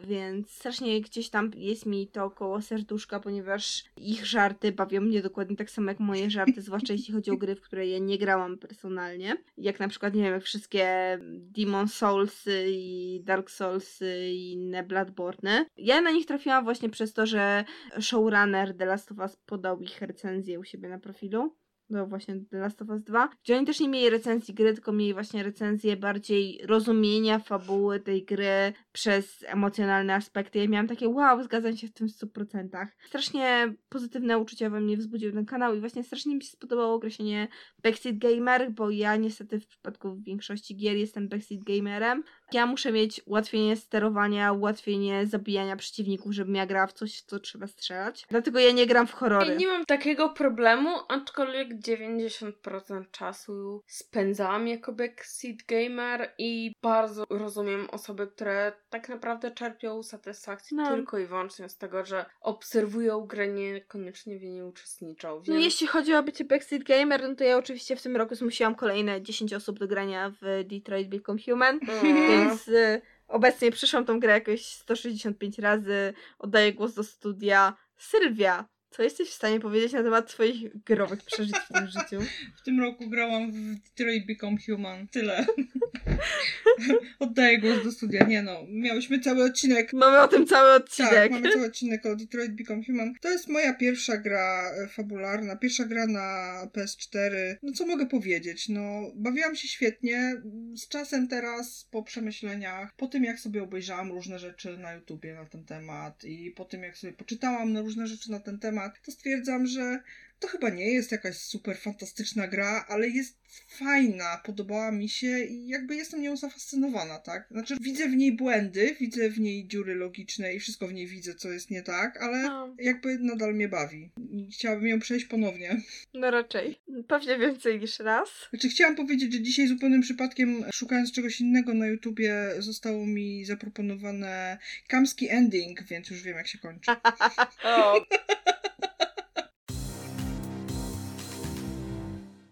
[0.03, 5.57] Więc strasznie gdzieś tam jest mi to około serduszka, ponieważ ich żarty bawią mnie dokładnie
[5.57, 8.59] tak samo jak moje żarty, zwłaszcza jeśli chodzi o gry, w które ja nie grałam
[8.59, 9.37] personalnie.
[9.57, 15.67] Jak na przykład, nie wiem, jak wszystkie Demon Soulsy i Dark Soulsy i inne Bloodborne.
[15.77, 17.65] Ja na nich trafiłam właśnie przez to, że
[18.01, 21.57] showrunner The Last of Us podał ich recenzję u siebie na profilu
[21.91, 24.93] no właśnie The Last of Us 2, gdzie oni też nie mieli recenzji gry, tylko
[24.93, 30.59] mieli właśnie recenzję bardziej rozumienia fabuły tej gry przez emocjonalne aspekty.
[30.59, 32.87] Ja miałam takie wow, zgadzam się w tym w 100%.
[33.07, 37.49] Strasznie pozytywne uczucia we mnie wzbudził ten kanał i właśnie strasznie mi się spodobało określenie
[37.83, 42.23] backseat gamer, bo ja niestety w przypadku większości gier jestem backseat gamerem.
[42.53, 47.39] Ja muszę mieć ułatwienie sterowania, ułatwienie zabijania przeciwników, żebym ja grała w coś, w co
[47.41, 48.27] trzeba strzelać.
[48.31, 49.47] Dlatego ja nie gram w horrory.
[49.47, 57.91] Ja nie mam takiego problemu, aczkolwiek 90% czasu spędzałam jako backseat gamer i bardzo rozumiem
[57.91, 60.91] osoby, które tak naprawdę czerpią satysfakcję No.
[60.91, 65.29] tylko i wyłącznie z tego, że obserwują grę, niekoniecznie w niej uczestniczą.
[65.37, 65.65] No Więc...
[65.65, 69.23] jeśli chodzi o bycie backseat gamer, no to ja oczywiście w tym roku zmusiłam kolejne
[69.23, 72.40] 10 osób do grania w Detroit Become Human, Mm.
[72.41, 77.77] Więc y, obecnie przyszłam tą grę jakoś 165 razy, oddaję głos do studia.
[77.97, 82.27] Sylwia, Co jesteś w stanie powiedzieć na temat swoich growych przeżyć w tym życiu?
[82.61, 85.09] W tym roku grałam w Detroit Become Human.
[85.09, 85.47] Tyle.
[87.19, 88.25] Oddaję głos do studia.
[88.25, 89.93] Nie no, miałyśmy cały odcinek.
[89.93, 91.13] Mamy o tym cały odcinek.
[91.13, 93.15] Tak, mamy cały odcinek o Detroit Become Human.
[93.21, 97.57] To jest moja pierwsza gra e, fabularna, pierwsza gra na PS4.
[97.63, 98.69] No co mogę powiedzieć?
[98.69, 100.43] No, bawiłam się świetnie.
[100.77, 105.45] Z czasem teraz, po przemyśleniach, po tym jak sobie obejrzałam różne rzeczy na YouTubie na
[105.45, 109.13] ten temat i po tym jak sobie poczytałam na różne rzeczy na ten temat, to
[109.13, 110.01] stwierdzam, że
[110.39, 113.39] to chyba nie jest jakaś super fantastyczna gra, ale jest
[113.69, 117.47] fajna, podobała mi się i jakby jestem nią zafascynowana, tak?
[117.51, 121.35] Znaczy widzę w niej błędy, widzę w niej dziury logiczne i wszystko w niej widzę,
[121.35, 122.75] co jest nie tak, ale No.
[122.79, 124.11] jakby nadal mnie bawi.
[124.53, 125.81] Chciałabym ją przejść ponownie.
[126.15, 126.81] No raczej.
[127.09, 128.29] Pewnie więcej niż raz.
[128.51, 134.59] Znaczy chciałam powiedzieć, że dzisiaj zupełnym przypadkiem, szukając czegoś innego na YouTubie, zostało mi zaproponowane
[134.89, 136.91] kamski ending, więc już wiem jak się kończy.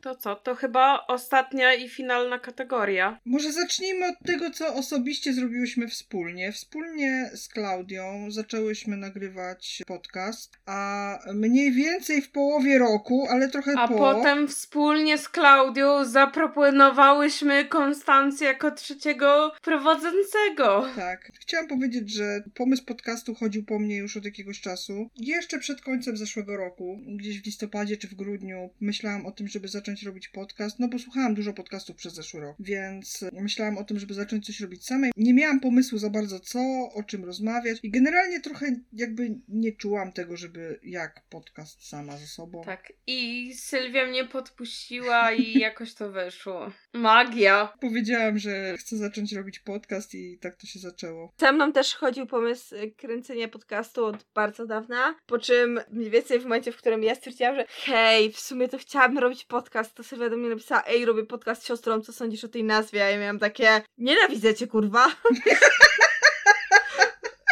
[0.09, 0.37] To co?
[0.37, 3.21] To chyba ostatnia i finalna kategoria.
[3.25, 6.53] Może zacznijmy od tego, co osobiście zrobiłyśmy wspólnie.
[6.53, 13.89] Wspólnie z Klaudią zaczęłyśmy nagrywać podcast, a mniej więcej w połowie roku, ale trochę A
[13.89, 13.95] po.
[13.95, 20.87] potem wspólnie z Klaudią zaproponowałyśmy Konstancję jako trzeciego prowadzącego.
[20.97, 21.33] Tak.
[21.41, 25.11] Chciałam powiedzieć, że pomysł podcastu chodził po mnie już od jakiegoś czasu.
[25.17, 29.69] Jeszcze przed końcem zeszłego roku, gdzieś w listopadzie czy w grudniu, myślałam o tym, żeby
[29.69, 33.99] zacząć robić podcast, no bo słuchałam dużo podcastów przez zeszły rok, więc myślałam o tym,
[33.99, 35.13] żeby zacząć coś robić samej.
[35.17, 36.61] Nie miałam pomysłu za bardzo co,
[36.95, 42.27] o czym rozmawiać i generalnie trochę jakby nie czułam tego, żeby jak podcast sama ze
[42.27, 42.63] sobą.
[42.65, 42.93] Tak.
[43.07, 46.73] I Sylwia mnie podpuściła i jakoś to wyszło.
[46.93, 47.73] Magia.
[47.81, 51.33] Powiedziałam, że chcę zacząć robić podcast i tak to się zaczęło.
[51.39, 56.43] Za mną też chodził pomysł kręcenia podcastu od bardzo dawna, po czym mniej więcej w
[56.43, 60.31] momencie, w którym ja stwierdziłam, że hej, w sumie to chciałabym robić podcast, to Sylwia
[60.31, 63.05] do mnie napisała, ej, robię podcast z siostrą, co sądzisz o tej nazwie?
[63.05, 65.07] A ja miałam takie, nienawidzę cię, kurwa.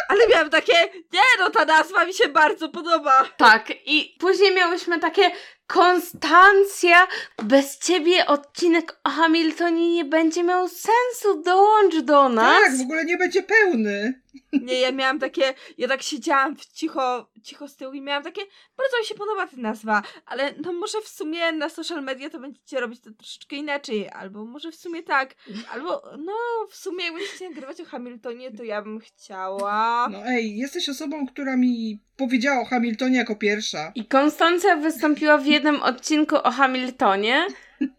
[0.09, 0.73] Ale miałam takie,
[1.13, 3.23] nie no, ta nazwa mi się bardzo podoba.
[3.37, 3.73] Tak.
[3.85, 5.31] I później miałyśmy takie
[5.67, 7.07] Konstancja,
[7.43, 11.41] bez ciebie odcinek o Hamiltonie nie będzie miał sensu.
[11.45, 12.63] Dołącz do nas.
[12.63, 14.21] Tak, w ogóle nie będzie pełny.
[14.53, 18.41] Nie, ja miałam takie, ja tak siedziałam w cicho, cicho z tyłu i miałam takie,
[18.77, 22.39] bardzo mi się podoba ta nazwa, ale no może w sumie na social media to
[22.39, 25.35] będziecie robić to troszeczkę inaczej, albo może w sumie tak,
[25.71, 26.33] albo no
[26.69, 30.07] w sumie jak będziecie nagrywać o Hamiltonie, to ja bym chciała.
[30.11, 33.91] No ej, jesteś osobą, która mi powiedziała o Hamiltonie jako pierwsza.
[33.95, 37.47] I Konstancja wystąpiła w jednym odcinku o Hamiltonie,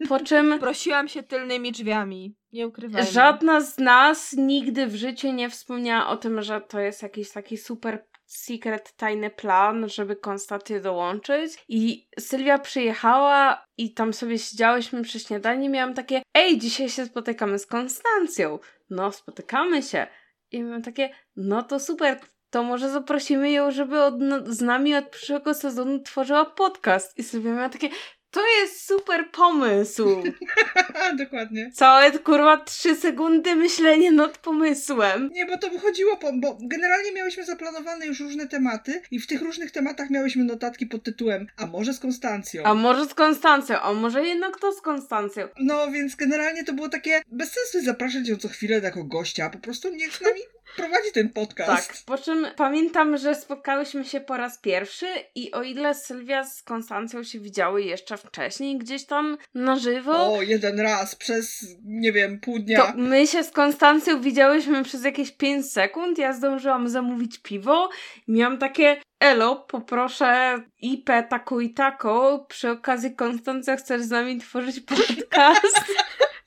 [0.08, 3.10] po czym Prosiłam się tylnymi drzwiami, nie ukrywajmy.
[3.10, 7.56] żadna z nas nigdy w życiu nie wspomniała o tym, że to jest jakiś taki
[7.56, 11.52] super secret, tajny plan, żeby Konstancję dołączyć.
[11.68, 17.06] I Sylwia przyjechała i tam sobie siedziałyśmy przy śniadaniu i miałam takie, ej, dzisiaj się
[17.06, 18.58] spotykamy z Konstancją.
[18.90, 20.06] No, spotykamy się.
[20.50, 22.20] I miałam takie, no to super,
[22.50, 27.18] to może zaprosimy ją, żeby od, no, z nami od przyszłego sezonu tworzyła podcast.
[27.18, 27.88] I Sylwia miała takie,
[28.30, 30.22] to jest super pomysł.
[31.18, 31.70] Dokładnie.
[31.74, 35.30] Całe kurwa trzy sekundy myślenie nad pomysłem.
[35.32, 39.42] Nie, bo to wychodziło, po, bo generalnie miałyśmy zaplanowane już różne tematy i w tych
[39.42, 42.62] różnych tematach miałyśmy notatki pod tytułem A może z Konstancją?
[42.64, 45.48] A może z Konstancją, a może jednak to z Konstancją.
[45.60, 49.58] No, więc generalnie to było takie bez sensu zapraszać ją co chwilę jako gościa, po
[49.58, 50.40] prostu niech z nami
[50.76, 51.88] prowadzi ten podcast.
[51.88, 56.62] Tak, po czym pamiętam, że spotkałyśmy się po raz pierwszy i o ile Sylwia z
[56.62, 62.40] Konstancją się widziały jeszcze wcześniej gdzieś tam na żywo, O, jeden raz przez, nie wiem,
[62.40, 62.82] pół dnia.
[62.82, 66.18] to my się z Konstancją widziałyśmy przez jakieś 5 sekund.
[66.18, 67.90] Ja zdążyłam zamówić piwo
[68.28, 72.44] i miałam takie Elo, poproszę IP taką i taką.
[72.48, 75.84] Przy okazji Konstancja chcesz z nami tworzyć podcast?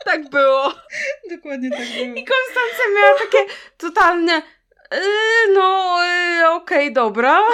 [0.06, 0.74] Tak było.
[1.30, 2.16] Dokładnie tak było.
[2.16, 4.42] I Konstancja miała takie totalne
[4.92, 7.42] yy, no yy, okej, dobra.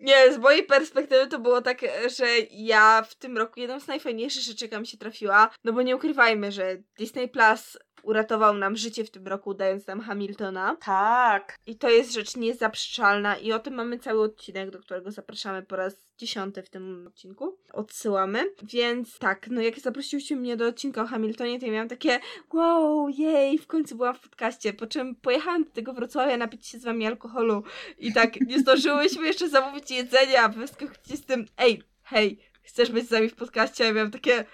[0.00, 1.78] Nie, z mojej perspektywy to było tak,
[2.16, 5.82] że ja w tym roku jedną z najfajniejszych rzeczy, jaka mi się trafiła, no bo
[5.82, 10.76] nie ukrywajmy, że Disney Plus uratował nam życie w tym roku, dając nam Hamiltona.
[10.80, 11.58] Tak.
[11.66, 15.76] I to jest rzecz niezaprzeczalna i o tym mamy cały odcinek, do którego zapraszamy po
[15.76, 17.58] raz dziesiąty w tym odcinku.
[17.72, 18.44] Odsyłamy.
[18.62, 22.20] Więc tak, no jak zaprosiłyście mnie do odcinka o Hamiltonie, to ja miałam takie
[22.52, 26.78] wow, jej, w końcu byłam w podcaście, po czym pojechałam do tego Wrocławia napić się
[26.78, 27.62] z wami alkoholu
[27.98, 32.90] i tak nie zdążyłyśmy jeszcze zamówić jedzenia, a wy wyskakujecie z tym ej, hej, chcesz
[32.90, 33.84] być z nami w podcaście?
[33.84, 34.44] A ja miałam takie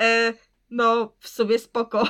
[0.00, 0.34] e,
[0.70, 2.08] No, w sumie spoko.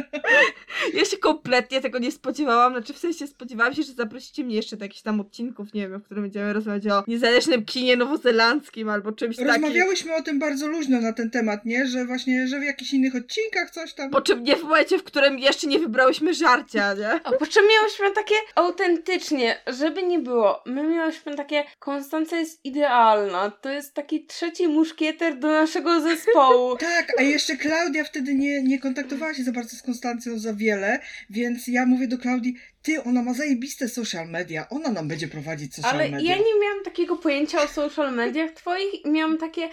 [0.94, 2.72] ja się kompletnie tego nie spodziewałam.
[2.72, 6.00] Znaczy, w sensie spodziewałam się, że zaprosicie mnie jeszcze do jakichś tam odcinków, nie wiem,
[6.00, 9.52] w którym będziemy rozmawiać o niezależnym kinie nowozelandzkim albo czymś takim.
[9.52, 11.86] Rozmawiałyśmy o tym bardzo luźno na ten temat, nie?
[11.86, 14.10] Że właśnie, że w jakichś innych odcinkach coś tam...
[14.10, 17.10] Po czym nie w momencie, w którym jeszcze nie wybrałyśmy żarcia, nie?
[17.24, 23.50] A po czym miałyśmy takie autentycznie, żeby nie było, my miałyśmy takie, Konstancja jest idealna,
[23.50, 26.76] to jest taki trzeci muszkieter do naszego zespołu.
[26.88, 30.98] Tak, a jeszcze Klaudia wtedy nie, nie kontaktowała się za bardzo z Konstancją za wiele,
[31.30, 35.74] więc ja mówię do Klaudii, ty, ona ma zajebiste social media, ona nam będzie prowadzić
[35.74, 36.30] social Ale media.
[36.30, 39.68] ja nie miałam takiego pojęcia o social mediach twoich i miałam takie,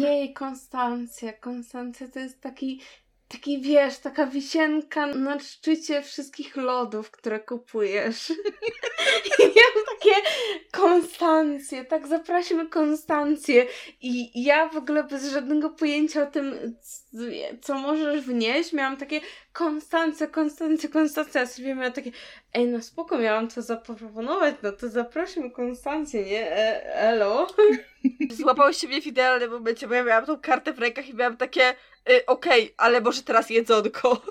[0.00, 2.80] jej, Konstancja, Konstancja to jest taki,
[3.30, 8.30] taki wiesz, taka wisienka na szczycie wszystkich lodów, które kupujesz.
[9.38, 10.14] I miałam takie
[10.70, 13.66] Konstancję, tak zaprosimy Konstancję.
[14.00, 16.76] I ja w ogóle bez żadnego pojęcia o tym,
[17.62, 19.20] co możesz wnieść, miałam takie
[19.52, 21.40] Konstancja, Konstancja, Konstancja.
[21.40, 22.10] Ja sobie miałam takie,
[22.54, 26.52] ej no spoko, miałam to zaproponować, no to zaprosimy Konstancję, nie?
[26.52, 27.46] E, elo.
[28.40, 31.74] Złapałeś mnie w idealnym momencie, bo ja miałam tą kartę w rękach i miałam takie,
[32.10, 34.22] y, okej, ale może teraz jedzonko.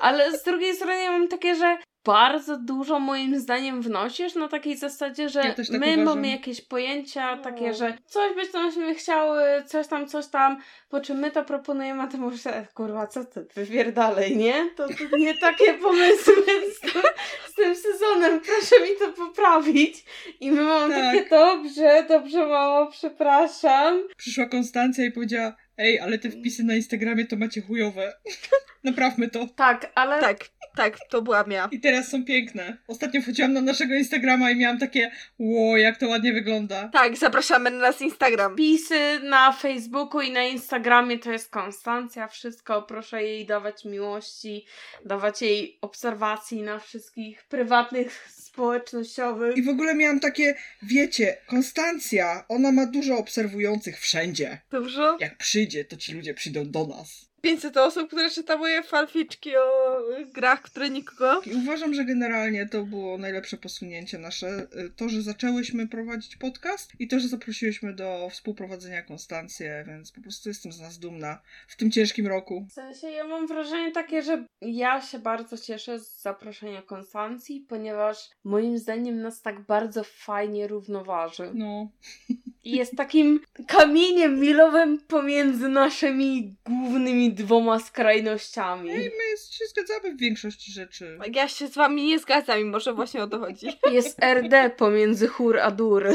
[0.00, 4.76] Ale z drugiej strony ja mam takie, że bardzo dużo moim zdaniem wnosisz na takiej
[4.76, 6.04] zasadzie, że Ja tak my uważam.
[6.04, 7.42] mamy jakieś pojęcia No.
[7.42, 12.06] takie, że coś byśmy chciały, coś tam, coś tam, po czym my to proponujemy, a
[12.06, 14.70] ty mówisz, e, kurwa, co ty, wypierdalej, nie?
[14.76, 16.34] To, to nie takie pomysły
[16.76, 17.02] z tym,
[17.48, 20.04] z tym sezonem, proszę mi to poprawić.
[20.40, 21.14] I my mamy Tak.
[21.14, 24.02] takie, dobrze, dobrze mamo, przepraszam.
[24.16, 28.12] Przyszła Konstancja i powiedziała, ej, ale te wpisy na Instagramie to macie chujowe.
[28.86, 29.46] Naprawmy to.
[29.56, 30.38] Tak, ale Tak,
[30.76, 31.68] tak, to byłam ja.
[31.72, 32.76] I teraz są piękne.
[32.88, 36.88] Ostatnio wchodziłam na naszego Instagrama i miałam takie, ło, jak to ładnie wygląda.
[36.88, 38.52] Tak, zapraszamy na nas Instagram.
[38.52, 42.82] Wpisy na Facebooku i na Instagramie to jest Konstancja, wszystko.
[42.82, 44.66] Proszę jej dawać miłości,
[45.04, 49.56] dawać jej obserwacji na wszystkich prywatnych, społecznościowych.
[49.56, 54.58] I w ogóle miałam takie, wiecie, Konstancja, ona ma dużo obserwujących wszędzie.
[54.70, 55.16] Dużo?
[55.20, 57.26] Jak przyjdzie, to ci ludzie przyjdą do nas.
[57.46, 59.98] 500 osób, które czyta moje fanficzki o
[60.32, 61.40] grach, które nikogo.
[61.46, 64.66] I uważam, że generalnie to było najlepsze posunięcie nasze.
[64.96, 70.48] To, że zaczęłyśmy prowadzić podcast i to, że zaprosiłyśmy do współprowadzenia Konstancję, więc po prostu
[70.48, 72.66] jestem z nas dumna w tym ciężkim roku.
[72.70, 78.30] W sensie ja mam wrażenie takie, że ja się bardzo cieszę z zaproszenia Konstancji, ponieważ
[78.44, 81.50] moim zdaniem nas tak bardzo fajnie równoważy.
[81.54, 81.90] No,
[82.70, 88.90] jest takim kamieniem milowym pomiędzy naszymi głównymi dwoma skrajnościami.
[88.90, 91.18] i my się zgadzamy w większości rzeczy.
[91.32, 93.66] Ja się z wami nie zgadzam i może właśnie o to chodzi.
[93.92, 96.04] Jest RD pomiędzy chór a dur.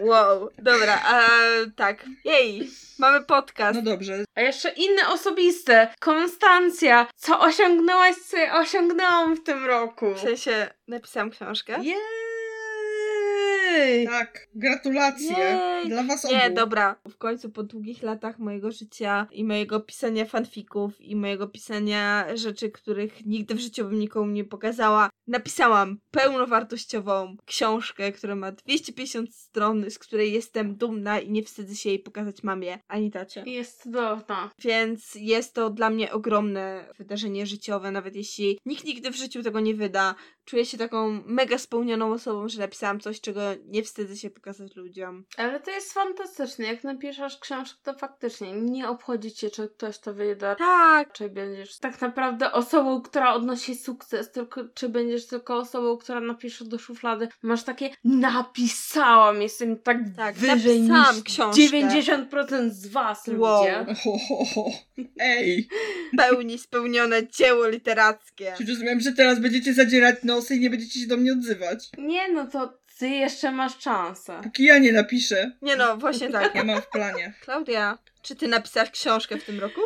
[0.00, 1.20] Wow, dobra, a
[1.76, 2.04] tak.
[2.24, 3.74] Jej, mamy podcast.
[3.74, 5.88] No dobrze, A jeszcze inne osobiste.
[6.00, 10.14] Konstancja, co osiągnęłaś, co ja osiągnęłam w tym roku?
[10.14, 11.78] W sensie napisałam książkę.
[11.82, 11.96] Jej!
[14.06, 15.88] Tak, gratulacje Jej.
[15.88, 16.34] dla was obu.
[16.34, 16.96] Nie, dobra.
[17.08, 22.70] W końcu po długich latach mojego życia i mojego pisania fanfików i mojego pisania rzeczy,
[22.70, 29.90] których nigdy w życiu bym nikomu nie pokazała, napisałam pełnowartościową książkę, która ma 250 stron,
[29.90, 33.42] z której jestem dumna i nie wstydzę się jej pokazać mamie ani tacie.
[33.46, 34.50] Jest cudowna.
[34.58, 39.60] Więc jest to dla mnie ogromne wydarzenie życiowe, nawet jeśli nikt nigdy w życiu tego
[39.60, 40.14] nie wyda.
[40.48, 45.24] Czuję się taką mega spełnioną osobą, że napisałam coś, czego nie wstydzę się pokazać ludziom.
[45.36, 46.66] Ale to jest fantastyczne.
[46.66, 51.78] Jak napiszesz książkę, to faktycznie nie obchodzi cię, czy ktoś to wyda, Tak, czy będziesz
[51.78, 57.28] tak naprawdę osobą, która odnosi sukces, tylko czy będziesz tylko osobą, która napisze do szuflady.
[57.42, 61.62] Masz takie napisałam, jestem tak, Tak, wyżej niż książkę.
[61.62, 63.60] 90% z was Wow.
[63.64, 63.94] ludzie.
[64.04, 64.70] Ho, ho, ho.
[65.20, 65.68] Ej,
[66.16, 68.52] pełni spełnione dzieło literackie.
[68.58, 71.88] czy rozumiem, że teraz będziecie zadzierać nosy i nie będziecie się do mnie odzywać?
[71.98, 74.40] Nie, no to ty jeszcze masz szansę.
[74.42, 75.52] Póki ja nie napiszę.
[75.62, 76.54] Nie no, właśnie tak.
[76.54, 77.34] Ja mam w planie.
[77.40, 79.80] Klaudia, czy ty napisałaś książkę w tym roku?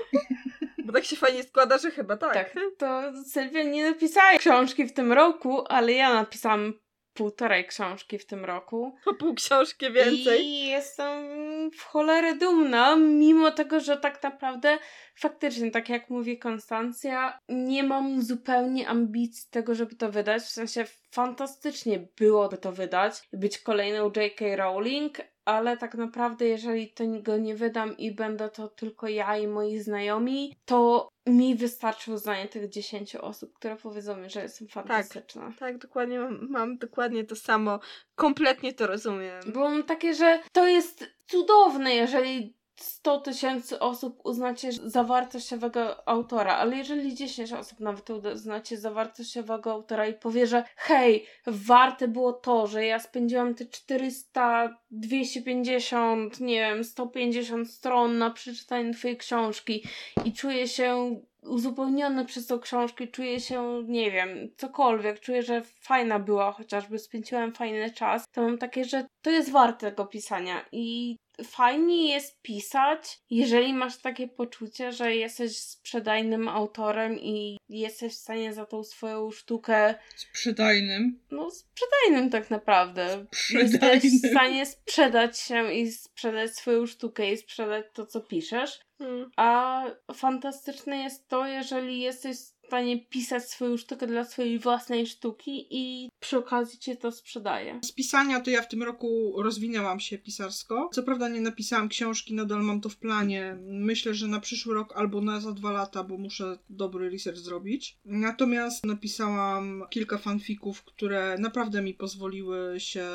[0.84, 2.34] Bo tak się fajnie składa, że chyba tak.
[2.34, 6.74] Tak, to Sylwia nie napisała książki w tym roku, ale ja napisałam
[7.14, 8.94] półtorej książki w tym roku.
[9.04, 10.44] Po pół książki więcej.
[10.44, 14.78] I jestem w cholerę dumna, mimo tego, że tak naprawdę
[15.14, 20.42] faktycznie, tak jak mówi Konstancja, nie mam zupełnie ambicji tego, żeby to wydać.
[20.42, 24.56] W sensie fantastycznie byłoby to wydać, być kolejną J.K.
[24.56, 29.46] Rowling, ale tak naprawdę, jeżeli to go nie wydam i będę to tylko ja i
[29.46, 35.52] moi znajomi, to mi wystarczy uznanie tych 10 osób, które powiedzą mi, że jestem fantastyczna.
[35.58, 37.80] Tak, dokładnie mam, mam dokładnie to samo.
[38.14, 39.40] Kompletnie to rozumiem.
[39.46, 46.56] Bo mam takie, że to jest cudowne, jeżeli 100 tysięcy osób uznacie za wartościowego autora,
[46.56, 52.32] ale jeżeli 10 osób nawet uznacie za wartościowego autora i powie, że hej, warte było
[52.32, 59.84] to, że ja spędziłam te 400, 250, nie wiem, 150 stron na przeczytanie twojej książki
[60.24, 66.18] i czuję się uzupełniony przez tą książkę, czuję się, nie wiem, cokolwiek, czuję, że fajna
[66.18, 71.16] była, chociażby spędziłem fajny czas, to mam takie, że to jest warte tego pisania i
[71.44, 78.52] fajnie jest pisać, jeżeli masz takie poczucie, że jesteś sprzedajnym autorem i jesteś w stanie
[78.52, 79.94] za tą swoją sztukę.
[80.16, 81.20] Sprzedajnym?
[81.30, 83.26] No, sprzedajnym tak naprawdę.
[83.34, 83.94] Sprzedajnym.
[83.94, 88.80] Jesteś w stanie sprzedać się i sprzedać swoją sztukę i sprzedać to, co piszesz.
[88.98, 89.30] Hmm.
[89.36, 92.36] A fantastyczne jest to, jeżeli jesteś
[92.72, 97.80] stanie pisać swoją sztukę dla swojej własnej sztuki i przy okazji cię to sprzedaje.
[97.84, 100.90] Z pisania to ja w tym roku rozwinęłam się pisarsko.
[100.92, 103.56] Co prawda nie napisałam książki, nadal mam to w planie.
[103.62, 107.98] Myślę, że na przyszły rok albo na za dwa lata, bo muszę dobry research zrobić.
[108.04, 113.06] Natomiast napisałam kilka fanfików, które naprawdę mi pozwoliły się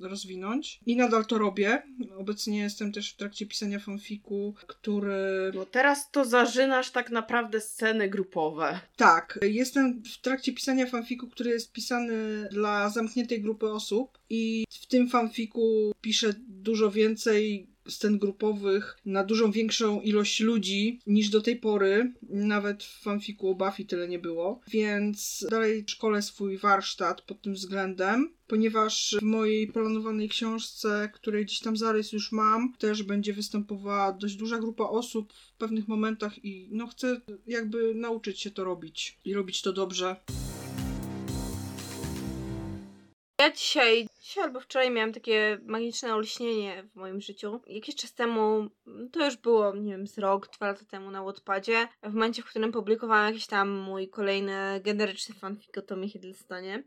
[0.00, 0.80] rozwinąć.
[0.86, 1.82] I nadal to robię.
[2.18, 8.08] Obecnie jestem też w trakcie pisania fanfiku, który Bo teraz to zażynasz tak naprawdę sceny
[8.08, 8.80] grupowe.
[8.96, 9.05] Tak,
[9.42, 15.08] jestem w trakcie pisania fanfiku, który jest pisany dla zamkniętej grupy osób i w tym
[15.08, 22.12] fanfiku piszę dużo więcej scen grupowych na dużą większą ilość ludzi niż do tej pory.
[22.28, 24.60] Nawet w fanfiku o Buffy tyle nie było.
[24.68, 31.60] Więc dalej szkolę swój warsztat pod tym względem, ponieważ w mojej planowanej książce, której gdzieś
[31.60, 36.68] tam zarys już mam, też będzie występowała dość duża grupa osób w pewnych momentach i
[36.70, 40.16] no chcę jakby nauczyć się to robić i robić to dobrze.
[43.40, 47.60] Ja dzisiaj, dzisiaj albo wczoraj miałam takie magiczne olśnienie w moim życiu.
[47.66, 48.70] Jakiś czas temu,
[49.12, 52.46] to już było, nie wiem, z rok, dwa lata temu na Wattpadzie, w momencie, w
[52.46, 56.82] którym publikowałam jakiś tam mój kolejny generyczny fanfic o Tomie Hiddlestonie.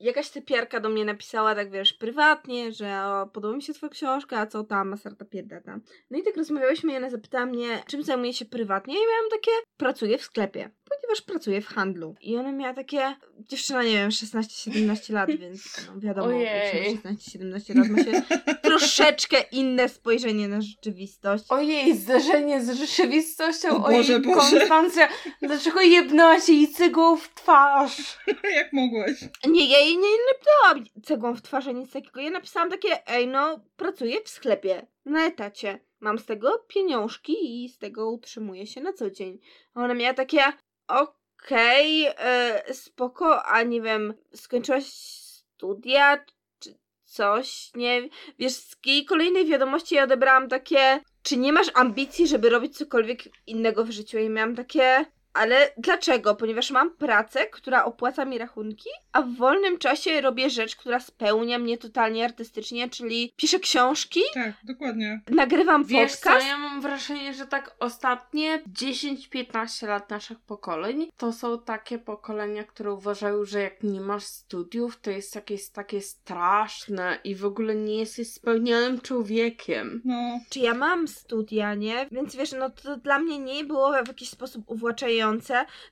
[0.00, 4.38] Jakaś typiarka do mnie napisała, tak wiesz, prywatnie, że o, podoba mi się twoja książka,
[4.38, 5.78] a co tam, Masarta pierdata.
[6.10, 9.50] No i tak rozmawiałyśmy i ona zapytała mnie, czym zajmuje się prywatnie i miałam takie,
[9.76, 12.14] pracuję w sklepie, ponieważ pracuję w handlu.
[12.20, 16.98] I ona miała takie, dziewczyna, nie wiem, 16-17 lat, więc no, wiadomo, Ojej.
[16.98, 18.22] 16-17 lat ma się
[18.68, 21.44] troszeczkę inne spojrzenie na rzeczywistość.
[21.48, 23.68] Ojej, zderzenie z rzeczywistością.
[23.68, 24.56] O Ojej, Boże, Boże.
[24.56, 25.08] Konstancja,
[25.42, 28.18] dlaczego jebnęłaś jej cygą w twarz?
[28.56, 29.20] Jak mogłeś?
[29.48, 32.20] Nie, ja jej nie lepnęłam cegłą w twarz, nic takiego.
[32.20, 35.80] Ja napisałam takie, ej no, pracuję w sklepie, na etacie.
[36.00, 39.38] Mam z tego pieniążki i z tego utrzymuję się na co dzień.
[39.74, 40.42] A ona miała takie,
[40.88, 46.24] okej, e, spoko, a nie wiem, skończyłaś studia
[46.58, 48.08] czy coś, nie
[48.38, 53.22] Wiesz, z jej kolejnej wiadomości ja odebrałam takie, czy nie masz ambicji, żeby robić cokolwiek
[53.46, 54.18] innego w życiu?
[54.18, 55.04] I miałam takie,
[55.36, 56.34] ale dlaczego?
[56.34, 61.58] Ponieważ mam pracę, która opłaca mi rachunki, a w wolnym czasie robię rzecz, która spełnia
[61.58, 65.20] mnie totalnie artystycznie, czyli piszę książki, Tak, dokładnie.
[65.30, 66.46] nagrywam Wiesz co, podcast.
[66.46, 72.92] ja mam wrażenie, że tak ostatnie 10-15 lat naszych pokoleń to są takie pokolenia, które
[72.92, 77.98] uważają, że jak nie masz studiów, to jest jakieś takie straszne i w ogóle nie
[77.98, 80.02] jesteś spełnionym człowiekiem.
[80.04, 82.06] No, Czy ja mam studia, nie?
[82.12, 85.25] Więc wiesz, no to dla mnie nie było w jakiś sposób uwłaczające,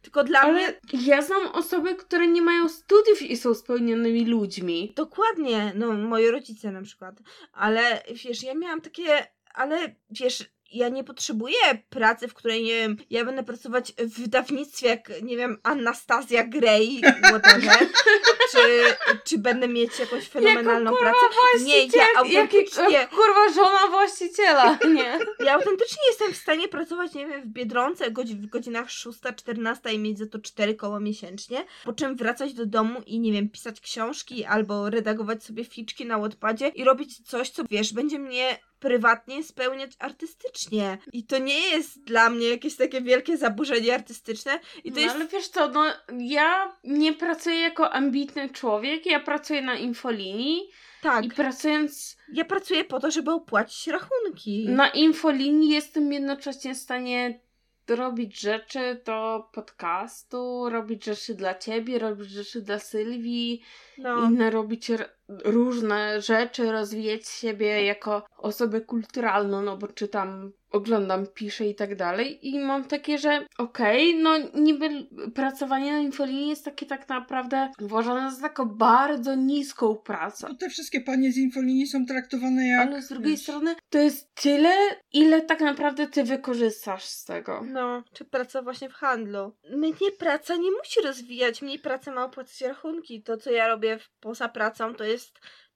[0.02, 4.92] tylko dla mnie Ale ja znam osoby, które nie mają studiów i są spełnionymi ludźmi.
[4.96, 7.14] Dokładnie, no moi rodzice na przykład.
[7.52, 11.56] Ale wiesz, ja miałam takie, ale wiesz, ja nie potrzebuję
[11.90, 17.00] pracy, w której, nie wiem, ja będę pracować w wydawnictwie jak, nie wiem, Anastazja Grey,
[17.22, 17.78] whatever,
[18.52, 18.82] czy,
[19.24, 21.18] czy będę mieć jakąś fenomenalną pracę.
[21.60, 25.18] Nie, ja Jaki, autentycznie, kurwa żona właściciela, nie?
[25.44, 30.18] ja autentycznie jestem w stanie pracować, nie wiem, w Biedronce w godzinach 6-14 i mieć
[30.18, 34.44] za to 4 koła miesięcznie, po czym wracać do domu i, nie wiem, pisać książki
[34.44, 39.92] albo redagować sobie ficzki na Wattpadzie i robić coś, co, wiesz, będzie mnie prywatnie spełniać
[39.98, 40.98] artystycznie.
[41.12, 45.14] I to nie jest dla mnie jakieś takie wielkie zaburzenie artystyczne i to no, jest...
[45.14, 45.84] ale wiesz co, no
[46.18, 50.70] ja nie pracuję jako ambitny człowiek, ja pracuję na infolinii
[51.02, 54.66] Tak, i pracując ja pracuję po to, żeby opłacić rachunki.
[54.68, 57.40] na infolinii jestem jednocześnie w stanie
[57.88, 63.62] robić rzeczy do podcastu, robić rzeczy dla ciebie, robić rzeczy dla Sylwii,
[63.98, 64.24] no.
[64.24, 64.90] inne robić
[65.28, 72.48] różne rzeczy, rozwijać siebie jako osobę kulturalną, no bo czytam oglądam, piszę i tak dalej
[72.48, 74.88] i mam takie, że okej, okay, no niby
[75.34, 80.46] pracowanie na infolinii jest takie tak naprawdę uważane za taką bardzo niską pracę.
[80.48, 82.88] No te wszystkie panie z infolinii są traktowane jak...
[82.88, 83.42] Ale z drugiej wiesz...
[83.42, 84.74] strony to jest tyle,
[85.12, 87.62] ile tak naprawdę ty wykorzystasz z tego.
[87.72, 89.52] No, czy praca właśnie w handlu.
[89.70, 93.22] Mnie praca nie musi rozwijać, mnie praca ma opłacać rachunki.
[93.22, 95.23] To, co ja robię poza pracą, to jest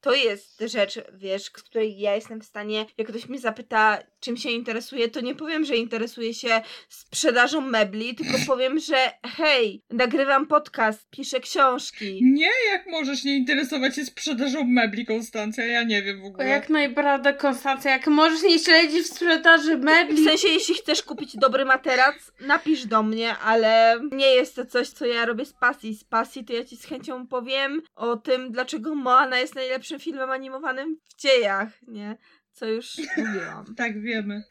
[0.01, 4.37] to jest rzecz, wiesz, z której ja jestem w stanie, jak ktoś mnie zapyta, czym
[4.37, 8.97] się interesuje, to nie powiem, że interesuję się sprzedażą mebli, tylko powiem, że
[9.37, 12.21] hej, nagrywam podcast, piszę książki.
[12.23, 16.49] Nie, jak możesz nie interesować się sprzedażą mebli, Konstancja, ja nie wiem w ogóle.
[16.49, 20.17] Jak najbardziej, Konstancja, jak możesz nie śledzić sprzedaży mebli.
[20.17, 24.89] W sensie, jeśli chcesz kupić dobry materac, napisz do mnie, ale nie jest to coś,
[24.89, 25.95] co ja robię z pasji.
[25.95, 30.31] Z pasji to ja ci z chęcią powiem o tym, dlaczego Moana jest najlepszym filmem
[30.31, 32.17] animowanym w dziejach, nie?
[32.59, 33.65] Co już mówiłam.
[33.77, 34.43] tak, wiemy.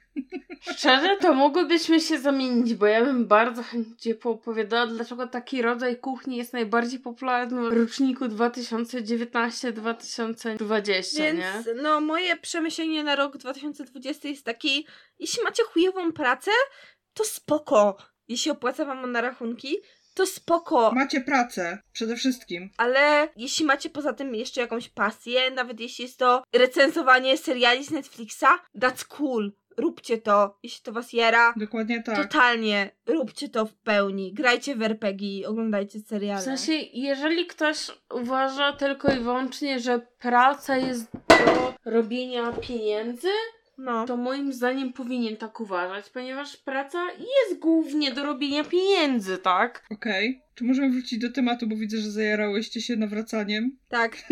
[0.61, 6.37] Szczerze, to mogłybyśmy się zamienić, bo ja bym bardzo chętnie poopowiadała, dlaczego taki rodzaj kuchni
[6.37, 11.63] jest najbardziej popularny w roczniku 2019-2020, Więc, nie?
[11.81, 14.87] no, moje przemyślenie na rok 2020 jest taki,
[15.19, 16.51] jeśli macie chujową pracę,
[17.13, 17.97] to spoko.
[18.27, 19.77] Jeśli opłaca wam na rachunki,
[20.17, 20.91] to spoko.
[20.91, 22.69] Macie pracę, przede wszystkim.
[22.77, 27.91] Ale jeśli macie poza tym jeszcze jakąś pasję, nawet jeśli jest to recenzowanie seriali z
[27.91, 28.45] Netflixa,
[28.79, 29.51] that's cool.
[29.77, 31.53] Róbcie to, jeśli to was jara.
[31.57, 32.17] Dokładnie tak.
[32.17, 34.33] Totalnie, róbcie to w pełni.
[34.33, 36.41] Grajcie w RPG, oglądajcie seriale.
[36.41, 43.29] W sensie, jeżeli ktoś uważa tylko i wyłącznie, że praca jest do robienia pieniędzy,
[43.77, 44.05] no.
[44.05, 49.85] to moim zdaniem powinien tak uważać, ponieważ praca jest głównie do robienia pieniędzy, tak?
[49.91, 50.29] Okej.
[50.29, 50.41] Okay.
[50.55, 53.77] Czy możemy wrócić do tematu, bo widzę, że zajarałyście się nawracaniem?
[53.89, 54.17] Tak.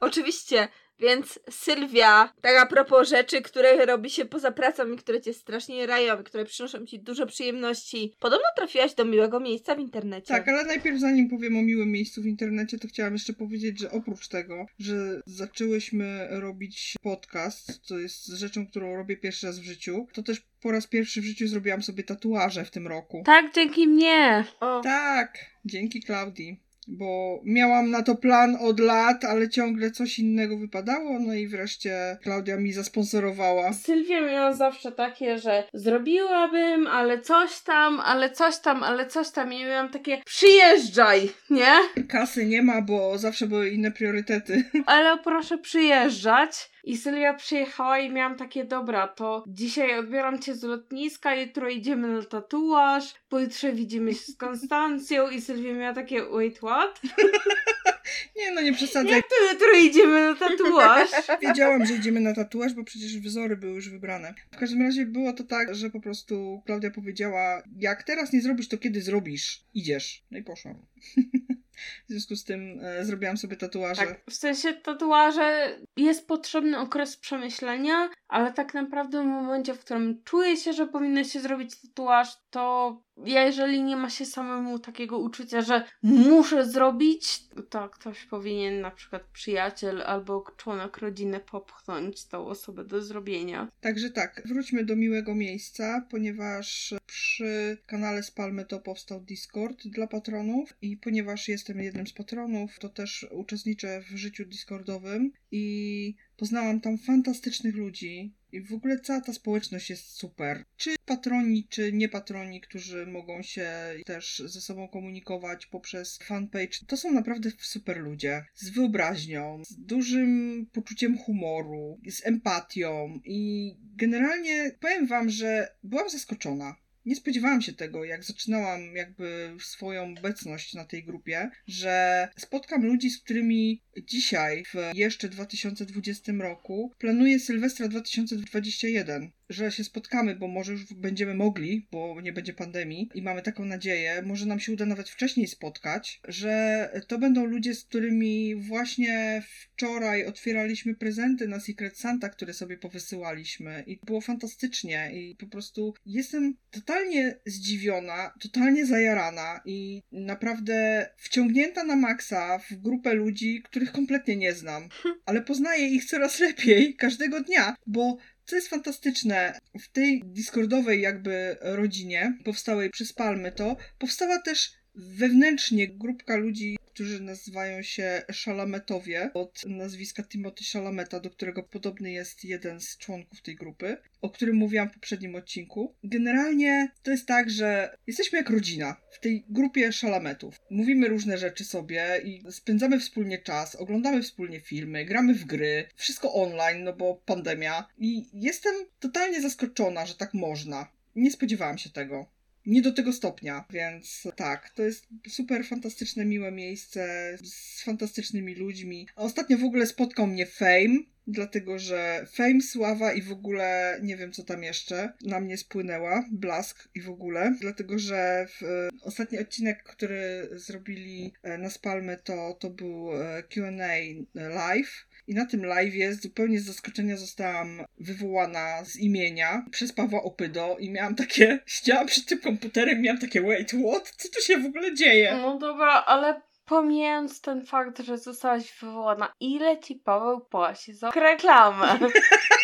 [0.00, 0.68] Oczywiście.
[0.98, 5.86] Więc Sylwia, tak a propos rzeczy, które robi się poza pracą i które cię strasznie
[5.86, 8.14] rają, które przynoszą ci dużo przyjemności.
[8.18, 10.34] Podobno trafiłaś do miłego miejsca w internecie.
[10.34, 13.90] Tak, ale najpierw zanim powiem o miłym miejscu w internecie, to chciałam jeszcze powiedzieć, że
[13.90, 20.06] oprócz tego, że zaczęłyśmy robić podcast, co jest rzeczą, którą robię pierwszy raz w życiu,
[20.12, 23.22] to też po raz pierwszy w życiu zrobiłam sobie tatuaże w tym roku.
[23.26, 24.44] Tak, dzięki mnie.
[24.60, 24.80] O.
[24.80, 31.18] Tak, dzięki Klaudii bo miałam na to plan od lat, ale ciągle coś innego wypadało,
[31.18, 33.72] no i wreszcie Klaudia mi zasponsorowała.
[33.72, 39.52] Sylwia miała zawsze takie, że zrobiłabym, ale coś tam, ale coś tam, ale coś tam
[39.52, 41.72] i miałam takie przyjeżdżaj, nie?
[42.08, 44.64] Kasy nie ma, bo zawsze były inne priorytety.
[44.86, 46.73] Ale proszę przyjeżdżać.
[46.84, 52.08] I Sylwia przyjechała i miałam takie, dobra, to dzisiaj odbieram cię z lotniska, jutro idziemy
[52.08, 57.00] na tatuaż, pojutrze widzimy się z Konstancją i Sylwia miała takie, wait, what?
[58.36, 59.12] Nie no, nie przesadzaj.
[59.12, 61.10] Jak to jutro idziemy na tatuaż?
[61.42, 64.34] Wiedziałam, że idziemy na tatuaż, bo przecież wzory były już wybrane.
[64.52, 68.68] W każdym razie było to tak, że po prostu Klaudia powiedziała, jak teraz nie zrobisz,
[68.68, 69.64] to kiedy zrobisz?
[69.74, 70.24] Idziesz.
[70.30, 70.74] No i poszłam.
[72.08, 74.06] W związku z tym e, zrobiłam sobie tatuaże.
[74.06, 80.22] Tak, w sensie tatuaże jest potrzebny okres przemyślenia, ale tak naprawdę w momencie, w którym
[80.24, 85.18] czuję się, że powinno się zrobić tatuaż, to ja jeżeli nie ma się samemu takiego
[85.18, 87.40] uczucia, że muszę zrobić,
[87.70, 93.68] to ktoś powinien, na przykład przyjaciel albo członek rodziny popchnąć tą osobę do zrobienia.
[93.80, 100.74] Także tak, wróćmy do miłego miejsca, ponieważ przy kanale Spalmy to powstał Discord dla patronów
[100.82, 106.98] i ponieważ jestem jednym z patronów, to też uczestniczę w życiu Discordowym i Poznałam tam
[106.98, 110.64] fantastycznych ludzi i w ogóle cała ta społeczność jest super.
[110.76, 113.70] Czy patroni, czy nie patroni, którzy mogą się
[114.06, 118.44] też ze sobą komunikować poprzez fanpage, to są naprawdę super ludzie.
[118.54, 126.83] Z wyobraźnią, z dużym poczuciem humoru, z empatią i generalnie powiem wam, że byłam zaskoczona
[127.06, 133.10] nie spodziewałam się tego, jak zaczynałam jakby swoją obecność na tej grupie, że spotkam ludzi,
[133.10, 140.72] z którymi dzisiaj, w jeszcze 2020 roku, planuję Sylwestra 2021 że się spotkamy, bo może
[140.72, 144.86] już będziemy mogli, bo nie będzie pandemii i mamy taką nadzieję, może nam się uda
[144.86, 151.98] nawet wcześniej spotkać, że to będą ludzie, z którymi właśnie wczoraj otwieraliśmy prezenty na Secret
[151.98, 159.60] Santa, które sobie powysyłaliśmy i było fantastycznie i po prostu jestem totalnie zdziwiona, totalnie zajarana
[159.64, 164.88] i naprawdę wciągnięta na maksa w grupę ludzi, których kompletnie nie znam,
[165.26, 171.56] ale poznaję ich coraz lepiej każdego dnia, bo co jest fantastyczne, w tej Discordowej jakby
[171.60, 179.64] rodzinie powstałej przez Palmy to powstała też wewnętrznie grupka ludzi, którzy nazywają się Szalametowie, od
[179.66, 184.90] nazwiska Timothy Szalameta, do którego podobny jest jeden z członków tej grupy, o którym mówiłam
[184.90, 185.94] w poprzednim odcinku.
[186.04, 190.60] Generalnie to jest tak, że jesteśmy jak rodzina w tej grupie Szalametów.
[190.70, 196.34] Mówimy różne rzeczy sobie i spędzamy wspólnie czas, oglądamy wspólnie filmy, gramy w gry, wszystko
[196.34, 197.88] online, no bo pandemia.
[197.98, 200.88] I jestem totalnie zaskoczona, że tak można.
[201.16, 202.33] Nie spodziewałam się tego
[202.66, 209.08] nie do tego stopnia, więc tak, to jest super fantastyczne, miłe miejsce z fantastycznymi ludźmi.
[209.16, 214.32] Ostatnio w ogóle spotkał mnie Fame, dlatego że Fame, Sława i w ogóle nie wiem
[214.32, 219.38] co tam jeszcze na mnie spłynęła, Blask i w ogóle, dlatego że w, e, ostatni
[219.38, 223.94] odcinek, który zrobili e, na Spalmy to, to był e, Q&A
[224.34, 230.76] live i na tym live zupełnie z zaskoczenia zostałam wywołana z imienia przez Pawła Opydo
[230.78, 234.10] i miałam takie, siedziałam przed tym komputerem miałam takie wait, what?
[234.16, 235.38] Co tu się w ogóle dzieje?
[235.42, 241.98] No dobra, ale pomijając ten fakt, że zostałaś wywołana, ile ci Paweł płaci za reklamę?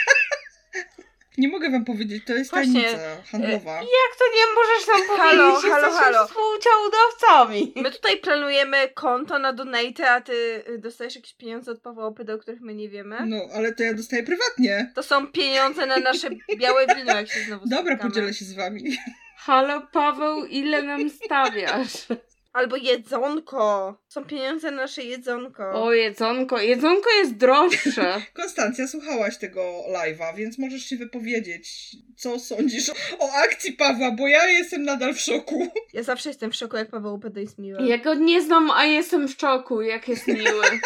[1.40, 3.74] Nie mogę wam powiedzieć, to jest Właśnie, tajemnica handlowa.
[3.74, 6.26] Jak to nie możesz nam Halo, powiedzieć, halo, jesteśmy halo.
[6.26, 7.72] współdziałudawcami?
[7.76, 12.38] My tutaj planujemy konto na donate, a ty dostajesz jakieś pieniądze od Pawła Opyda, o
[12.38, 13.16] których my nie wiemy.
[13.26, 14.92] No, ale to ja dostaję prywatnie.
[14.94, 16.28] To są pieniądze na nasze
[16.58, 18.10] białe wino, jak się znowu Dobra, spotykamy.
[18.10, 18.96] podzielę się z wami.
[19.36, 22.06] Halo Paweł, ile nam stawiasz?
[22.52, 23.94] Albo jedzonko.
[24.08, 25.84] Są pieniądze na nasze jedzonko.
[25.84, 26.60] O, jedzonko.
[26.60, 28.22] Jedzonko jest droższe.
[28.34, 34.46] Konstancja, słuchałaś tego live'a, więc możesz się wypowiedzieć, co sądzisz o akcji Pawła, bo ja
[34.48, 35.66] jestem nadal w szoku.
[35.92, 37.88] Ja zawsze jestem w szoku, jak Paweł Opyda jest miły.
[37.88, 40.64] Ja go nie znam, a jestem w szoku, jak jest miły.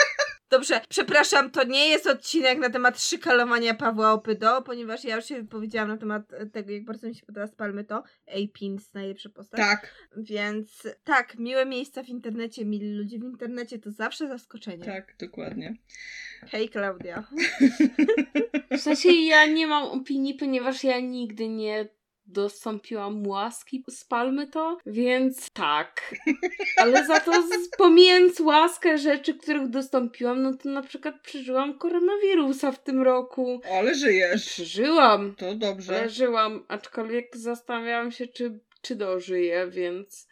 [0.51, 5.42] Dobrze, przepraszam, to nie jest odcinek na temat szykalowania Pawła Opydo, ponieważ ja już się
[5.42, 6.22] wypowiedziałam na temat
[6.53, 8.03] tego, jak bardzo mi się podoba Spalmy to.
[8.28, 9.61] A-Pins, najlepsza postać.
[9.61, 14.84] Tak, Więc tak, miłe miejsca w internecie, mili ludzie w internecie to zawsze zaskoczenie.
[14.84, 15.74] tak, dokładnie.
[16.47, 17.24] Hej Klaudia.
[18.70, 21.88] W sensie ja nie mam opinii, ponieważ ja nigdy nie
[22.26, 26.14] dostąpiłam łaski z palmy to, więc tak.
[26.76, 27.32] Ale za to
[27.78, 33.60] pomijając łaskę rzeczy, których dostąpiłam, no to na przykład przeżyłam koronawirusa w tym roku.
[33.78, 34.46] Ale żyjesz.
[34.46, 35.34] Przeżyłam.
[35.34, 36.08] To dobrze.
[36.08, 40.28] Żyłam, aczkolwiek zastanawiałam się, czy, czy dożyję, więc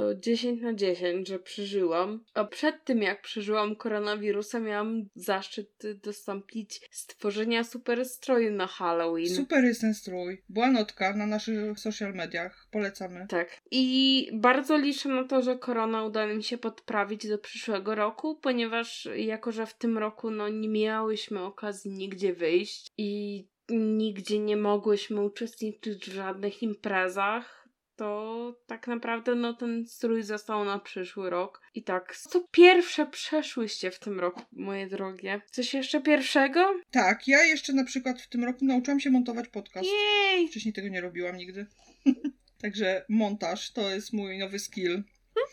[0.00, 2.24] to 10 na 10, że przeżyłam.
[2.34, 9.28] A przed tym, jak przeżyłam koronawirusa, miałam zaszczyt dostąpić stworzenia super stroju na Halloween.
[9.28, 10.42] Super jest ten strój.
[10.48, 12.66] Była notka na naszych social mediach.
[12.70, 13.26] Polecamy.
[13.28, 13.60] Tak.
[13.70, 19.08] I bardzo liczę na to, że korona uda mi się podprawić do przyszłego roku, ponieważ
[19.16, 25.20] jako, że w tym roku no, nie miałyśmy okazji nigdzie wyjść i nigdzie nie mogłyśmy
[25.20, 27.59] uczestniczyć w żadnych imprezach,
[28.00, 31.60] to tak naprawdę no ten strój został na przyszły rok.
[31.74, 35.40] I tak, co pierwsze przeszłyście w tym roku, moje drogie?
[35.50, 36.74] Coś jeszcze pierwszego?
[36.90, 39.88] Tak, ja jeszcze na przykład w tym roku nauczyłam się montować podcast.
[39.88, 40.48] Jej!
[40.48, 41.66] Wcześniej tego nie robiłam nigdy.
[42.62, 45.02] Także montaż to jest mój nowy skill.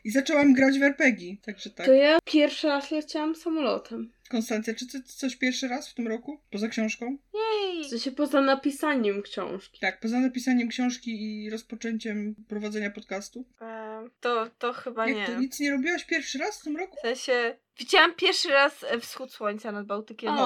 [0.03, 1.85] I zaczęłam grać w RPG, także tak.
[1.85, 4.11] To ja pierwszy raz leciałam samolotem.
[4.28, 6.39] Konstancja, czy ty coś pierwszy raz w tym roku?
[6.51, 7.17] Poza książką?
[7.34, 7.84] Jej!
[7.84, 9.80] W sensie poza napisaniem książki.
[9.80, 13.45] Tak, poza napisaniem książki i rozpoczęciem prowadzenia podcastu.
[13.61, 15.13] E, to, to chyba nie.
[15.13, 16.97] Jak to nic nie robiłaś pierwszy raz w tym roku?
[16.97, 20.34] W sensie, widziałam pierwszy raz wschód słońca nad Bałtykiem.
[20.34, 20.38] O,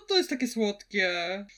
[0.00, 1.10] To, to jest takie słodkie.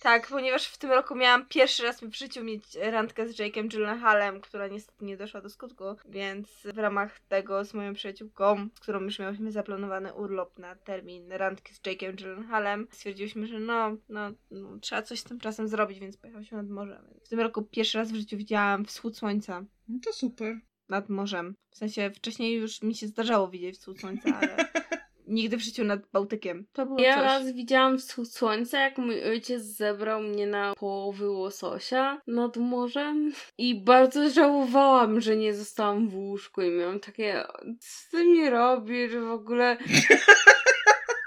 [0.02, 4.40] Tak, ponieważ w tym roku miałam pierwszy raz w życiu mieć randkę z Jake'em Gyllenhaalem,
[4.40, 9.00] która niestety nie doszła do skutku, więc w ramach tego z moją przyjaciółką, z którą
[9.00, 14.78] już miałyśmy zaplanowany urlop na termin randki z Jake'em Gyllenhaalem, stwierdziłyśmy, że no, no, no,
[14.80, 17.02] trzeba coś z tym czasem zrobić, więc pojechałyśmy nad morze.
[17.24, 20.60] W tym roku pierwszy raz w życiu widziałam wschód słońca No to super.
[20.88, 21.54] Nad morzem.
[21.70, 24.56] W sensie wcześniej już mi się zdarzało widzieć wschód słońca, ale
[25.28, 26.66] nigdy w życiu nad Bałtykiem.
[26.72, 27.24] To było Ja coś.
[27.24, 33.74] raz widziałam wschód słońca, jak mój ojciec zebrał mnie na połowy łososia nad morzem i
[33.84, 37.44] bardzo żałowałam, że nie zostałam w łóżku i miałam takie,
[37.80, 39.76] co ty mi robisz w ogóle?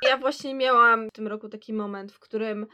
[0.09, 2.67] Ja właśnie miałam w tym roku taki moment, w którym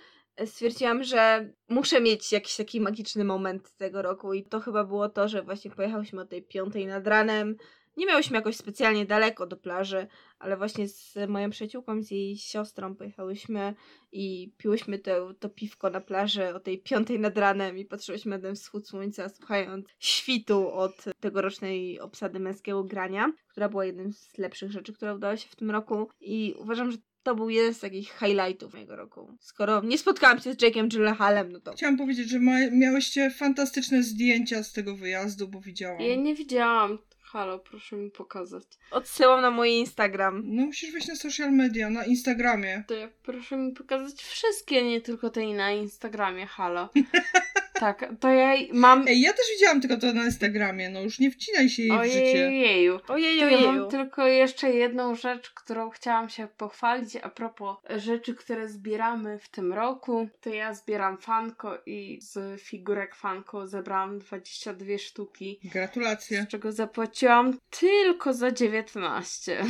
[0.45, 5.27] stwierdziłam, że muszę mieć jakiś taki magiczny moment tego roku i to chyba było to,
[5.27, 7.55] że właśnie pojechałyśmy o tej piątej nad ranem.
[7.97, 10.07] Nie miałyśmy jakoś specjalnie daleko do plaży,
[10.39, 13.73] ale właśnie z moją przyjaciółką, z jej siostrą pojechałyśmy
[14.11, 18.43] i piłyśmy to, to piwko na plaży o tej piątej nad ranem i patrzyłyśmy na
[18.43, 24.71] ten wschód słońca, słuchając świtu od tegorocznej obsady męskiego grania, która była jednym z lepszych
[24.71, 28.19] rzeczy, które udało się w tym roku i uważam, że to był jeden z takich
[28.19, 29.37] highlightów mojego roku.
[29.39, 34.03] Skoro nie spotkałam się z Jake'em Gyllenhaalem, no to Chciałam powiedzieć, że ma, miałyście fantastyczne
[34.03, 36.01] zdjęcia z tego wyjazdu, bo widziałam.
[36.01, 36.97] Ja nie widziałam.
[37.25, 38.63] Halo, proszę mi pokazać.
[38.91, 40.41] Odsyłam na mój Instagram.
[40.45, 42.83] No musisz wejść na social media, na Instagramie.
[42.87, 46.89] To ja proszę mi pokazać wszystkie, nie tylko tej na Instagramie, halo.
[47.79, 49.05] tak, to ja mam...
[49.07, 52.03] Ej, ja też widziałam tylko to na Instagramie, no już nie wcinaj się jej w
[52.03, 52.47] życie.
[52.47, 52.99] Ojeju.
[53.07, 53.71] Ojej, To ja ojeju.
[53.81, 59.49] mam tylko jeszcze jedną rzecz, którą chciałam się pochwalić a propos rzeczy, które zbieramy w
[59.49, 60.27] tym roku.
[60.41, 66.43] To ja zbieram fanko i z figurek fanko zebrałam 22 sztuki, Gratulacje.
[66.43, 69.63] z czego zapłaciłam tylko za 19.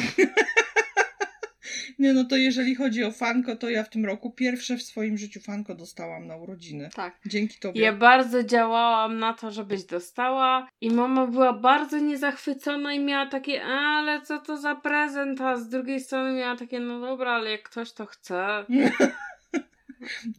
[2.00, 5.18] Nie no to jeżeli chodzi o fanko, to ja w tym roku pierwsze w swoim
[5.18, 6.90] życiu fanko dostałam na urodziny.
[6.96, 7.16] tak.
[7.26, 7.82] Dzięki tobie.
[7.82, 13.64] Ja bardzo działałam na to, żebyś dostała i mama była bardzo niezachwycona i miała takie,
[13.64, 17.64] ale co to za prezent, a z drugiej strony miała takie, no dobra, ale jak
[17.64, 18.66] ktoś to chce.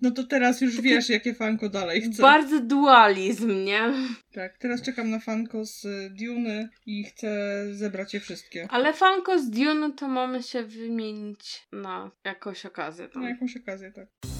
[0.02, 2.22] No to teraz już wiesz, jakie fanko dalej chcę.
[2.22, 3.92] Bardzo dualizm, nie?
[4.32, 7.28] Tak, teraz czekam na fanko z Duny i chcę
[7.74, 8.68] zebrać je wszystkie.
[8.70, 13.22] Ale fanko z Dune to mamy się wymienić na jakąś okazję tam.
[13.22, 14.35] Na jakąś okazję, tak.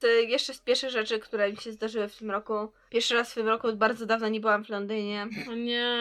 [0.00, 2.54] To jeszcze z pierwszych rzeczy, które mi się zdarzyły w tym roku.
[2.90, 5.96] Pierwszy raz w tym roku od bardzo dawna nie byłam w Londynie O nie.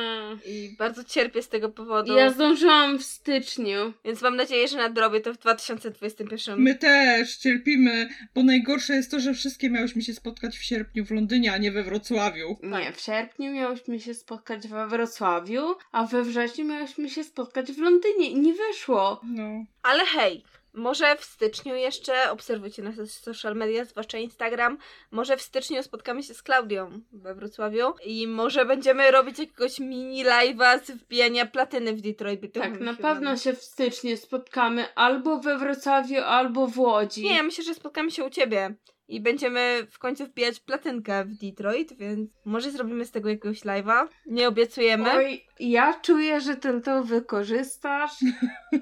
[0.46, 2.18] i bardzo cierpię z tego powodu.
[2.18, 3.94] Ja zdążyłam w styczniu.
[4.06, 6.60] Więc mam nadzieję, że nadrobię to w 2021.
[6.60, 11.12] My też cierpimy, bo najgorsze jest to, że wszystkie miałyśmy się spotkać w sierpniu w
[11.12, 12.58] Londynie, a nie we Wrocławiu.
[12.64, 17.78] Nie, w sierpniu miałyśmy się spotkać we Wrocławiu, a we wrześniu miałyśmy się spotkać w
[17.80, 19.22] Londynie i nie wyszło.
[19.24, 19.66] No.
[19.84, 20.44] Ale hej,
[20.74, 24.78] może w styczniu jeszcze obserwujcie nasze social media, zwłaszcza Instagram.
[25.12, 30.26] Może w styczniu spotkamy się z Klaudią we Wrocławiu i może będziemy robić jakiegoś mini
[30.26, 32.40] live'a z wbijania platyny w Detroit.
[32.40, 37.24] by Tak, na pewno się w styczniu spotkamy albo we Wrocławiu, albo w Łodzi.
[37.24, 38.76] Nie, myślę, że spotkamy się u ciebie.
[39.08, 44.08] I będziemy w końcu wbijać platynkę w Detroit, więc może zrobimy z tego jakiegoś live'a.
[44.26, 45.12] Nie obiecujemy.
[45.12, 48.16] Oj, ja czuję, że ten to wykorzystasz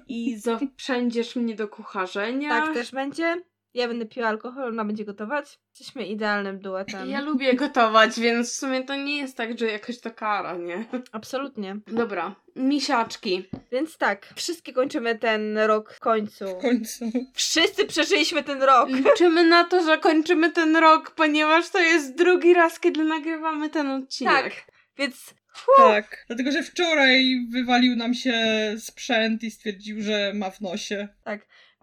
[0.08, 2.50] i zaprzędziesz mnie do kucharzenia.
[2.50, 3.36] Tak też będzie.
[3.76, 5.60] Ja będę piła alkohol, ona będzie gotować.
[5.70, 7.10] Jesteśmy idealnym duetem.
[7.10, 10.86] Ja lubię gotować, więc w sumie to nie jest tak, że jakoś to kara, nie?
[11.12, 11.78] Absolutnie.
[11.88, 13.50] Dobra, misiaczki.
[13.72, 16.46] Więc tak, wszystkie kończymy ten rok w końcu.
[16.46, 17.12] W końcu.
[17.34, 18.90] Wszyscy przeżyliśmy ten rok.
[18.90, 23.88] Liczymy na to, że kończymy ten rok, ponieważ to jest drugi raz, kiedy nagrywamy ten
[23.88, 24.44] odcinek.
[24.44, 24.54] Tak,
[24.98, 25.34] więc
[25.78, 26.26] Tak.
[26.28, 28.36] Dlatego, że wczoraj wywalił nam się
[28.80, 31.08] sprzęt i stwierdził, że ma w nosie.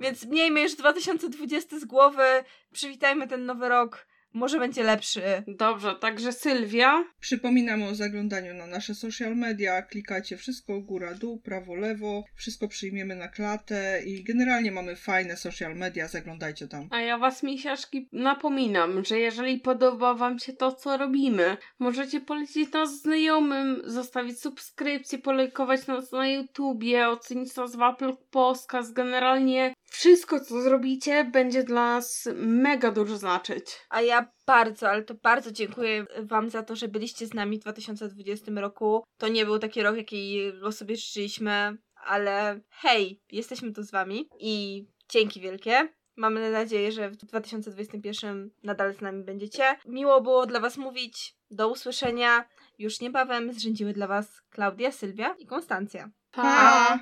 [0.03, 2.25] Więc miejmy już 2020 z głowy.
[2.73, 4.07] Przywitajmy ten nowy rok.
[4.35, 5.23] Może będzie lepszy.
[5.49, 7.05] Dobrze, także Sylwia.
[7.21, 9.83] Przypominamy o zaglądaniu na nasze social media.
[9.83, 12.25] Klikajcie wszystko góra, dół, prawo, lewo.
[12.35, 16.09] Wszystko przyjmiemy na klatę i generalnie mamy fajne social media.
[16.09, 16.89] Zaglądajcie tam.
[16.91, 22.73] A ja was, misiaczki, napominam, że jeżeli podoba wam się to, co robimy, możecie polecić
[22.73, 28.93] nas znajomym, zostawić subskrypcję, polajkować nas na YouTubie, ocenić nas w Apple Podcast.
[28.93, 33.65] Generalnie wszystko, co zrobicie, będzie dla nas mega dużo znaczyć.
[33.91, 37.61] A ja bardzo, ale to bardzo dziękuję Wam za to, że byliście z nami w
[37.61, 39.05] 2020 roku.
[39.19, 44.85] To nie był taki rok, jaki sobie życzyliśmy, ale hej, jesteśmy tu z Wami i
[45.09, 45.89] dzięki wielkie.
[46.17, 49.77] Mamy nadzieję, że w 2021 nadal z nami będziecie.
[49.87, 51.37] Miło było dla Was mówić.
[51.51, 52.45] Do usłyszenia.
[52.79, 56.11] Już niebawem zrzędziły dla Was Klaudia, Sylwia i Konstancja.
[56.31, 56.99] Pa!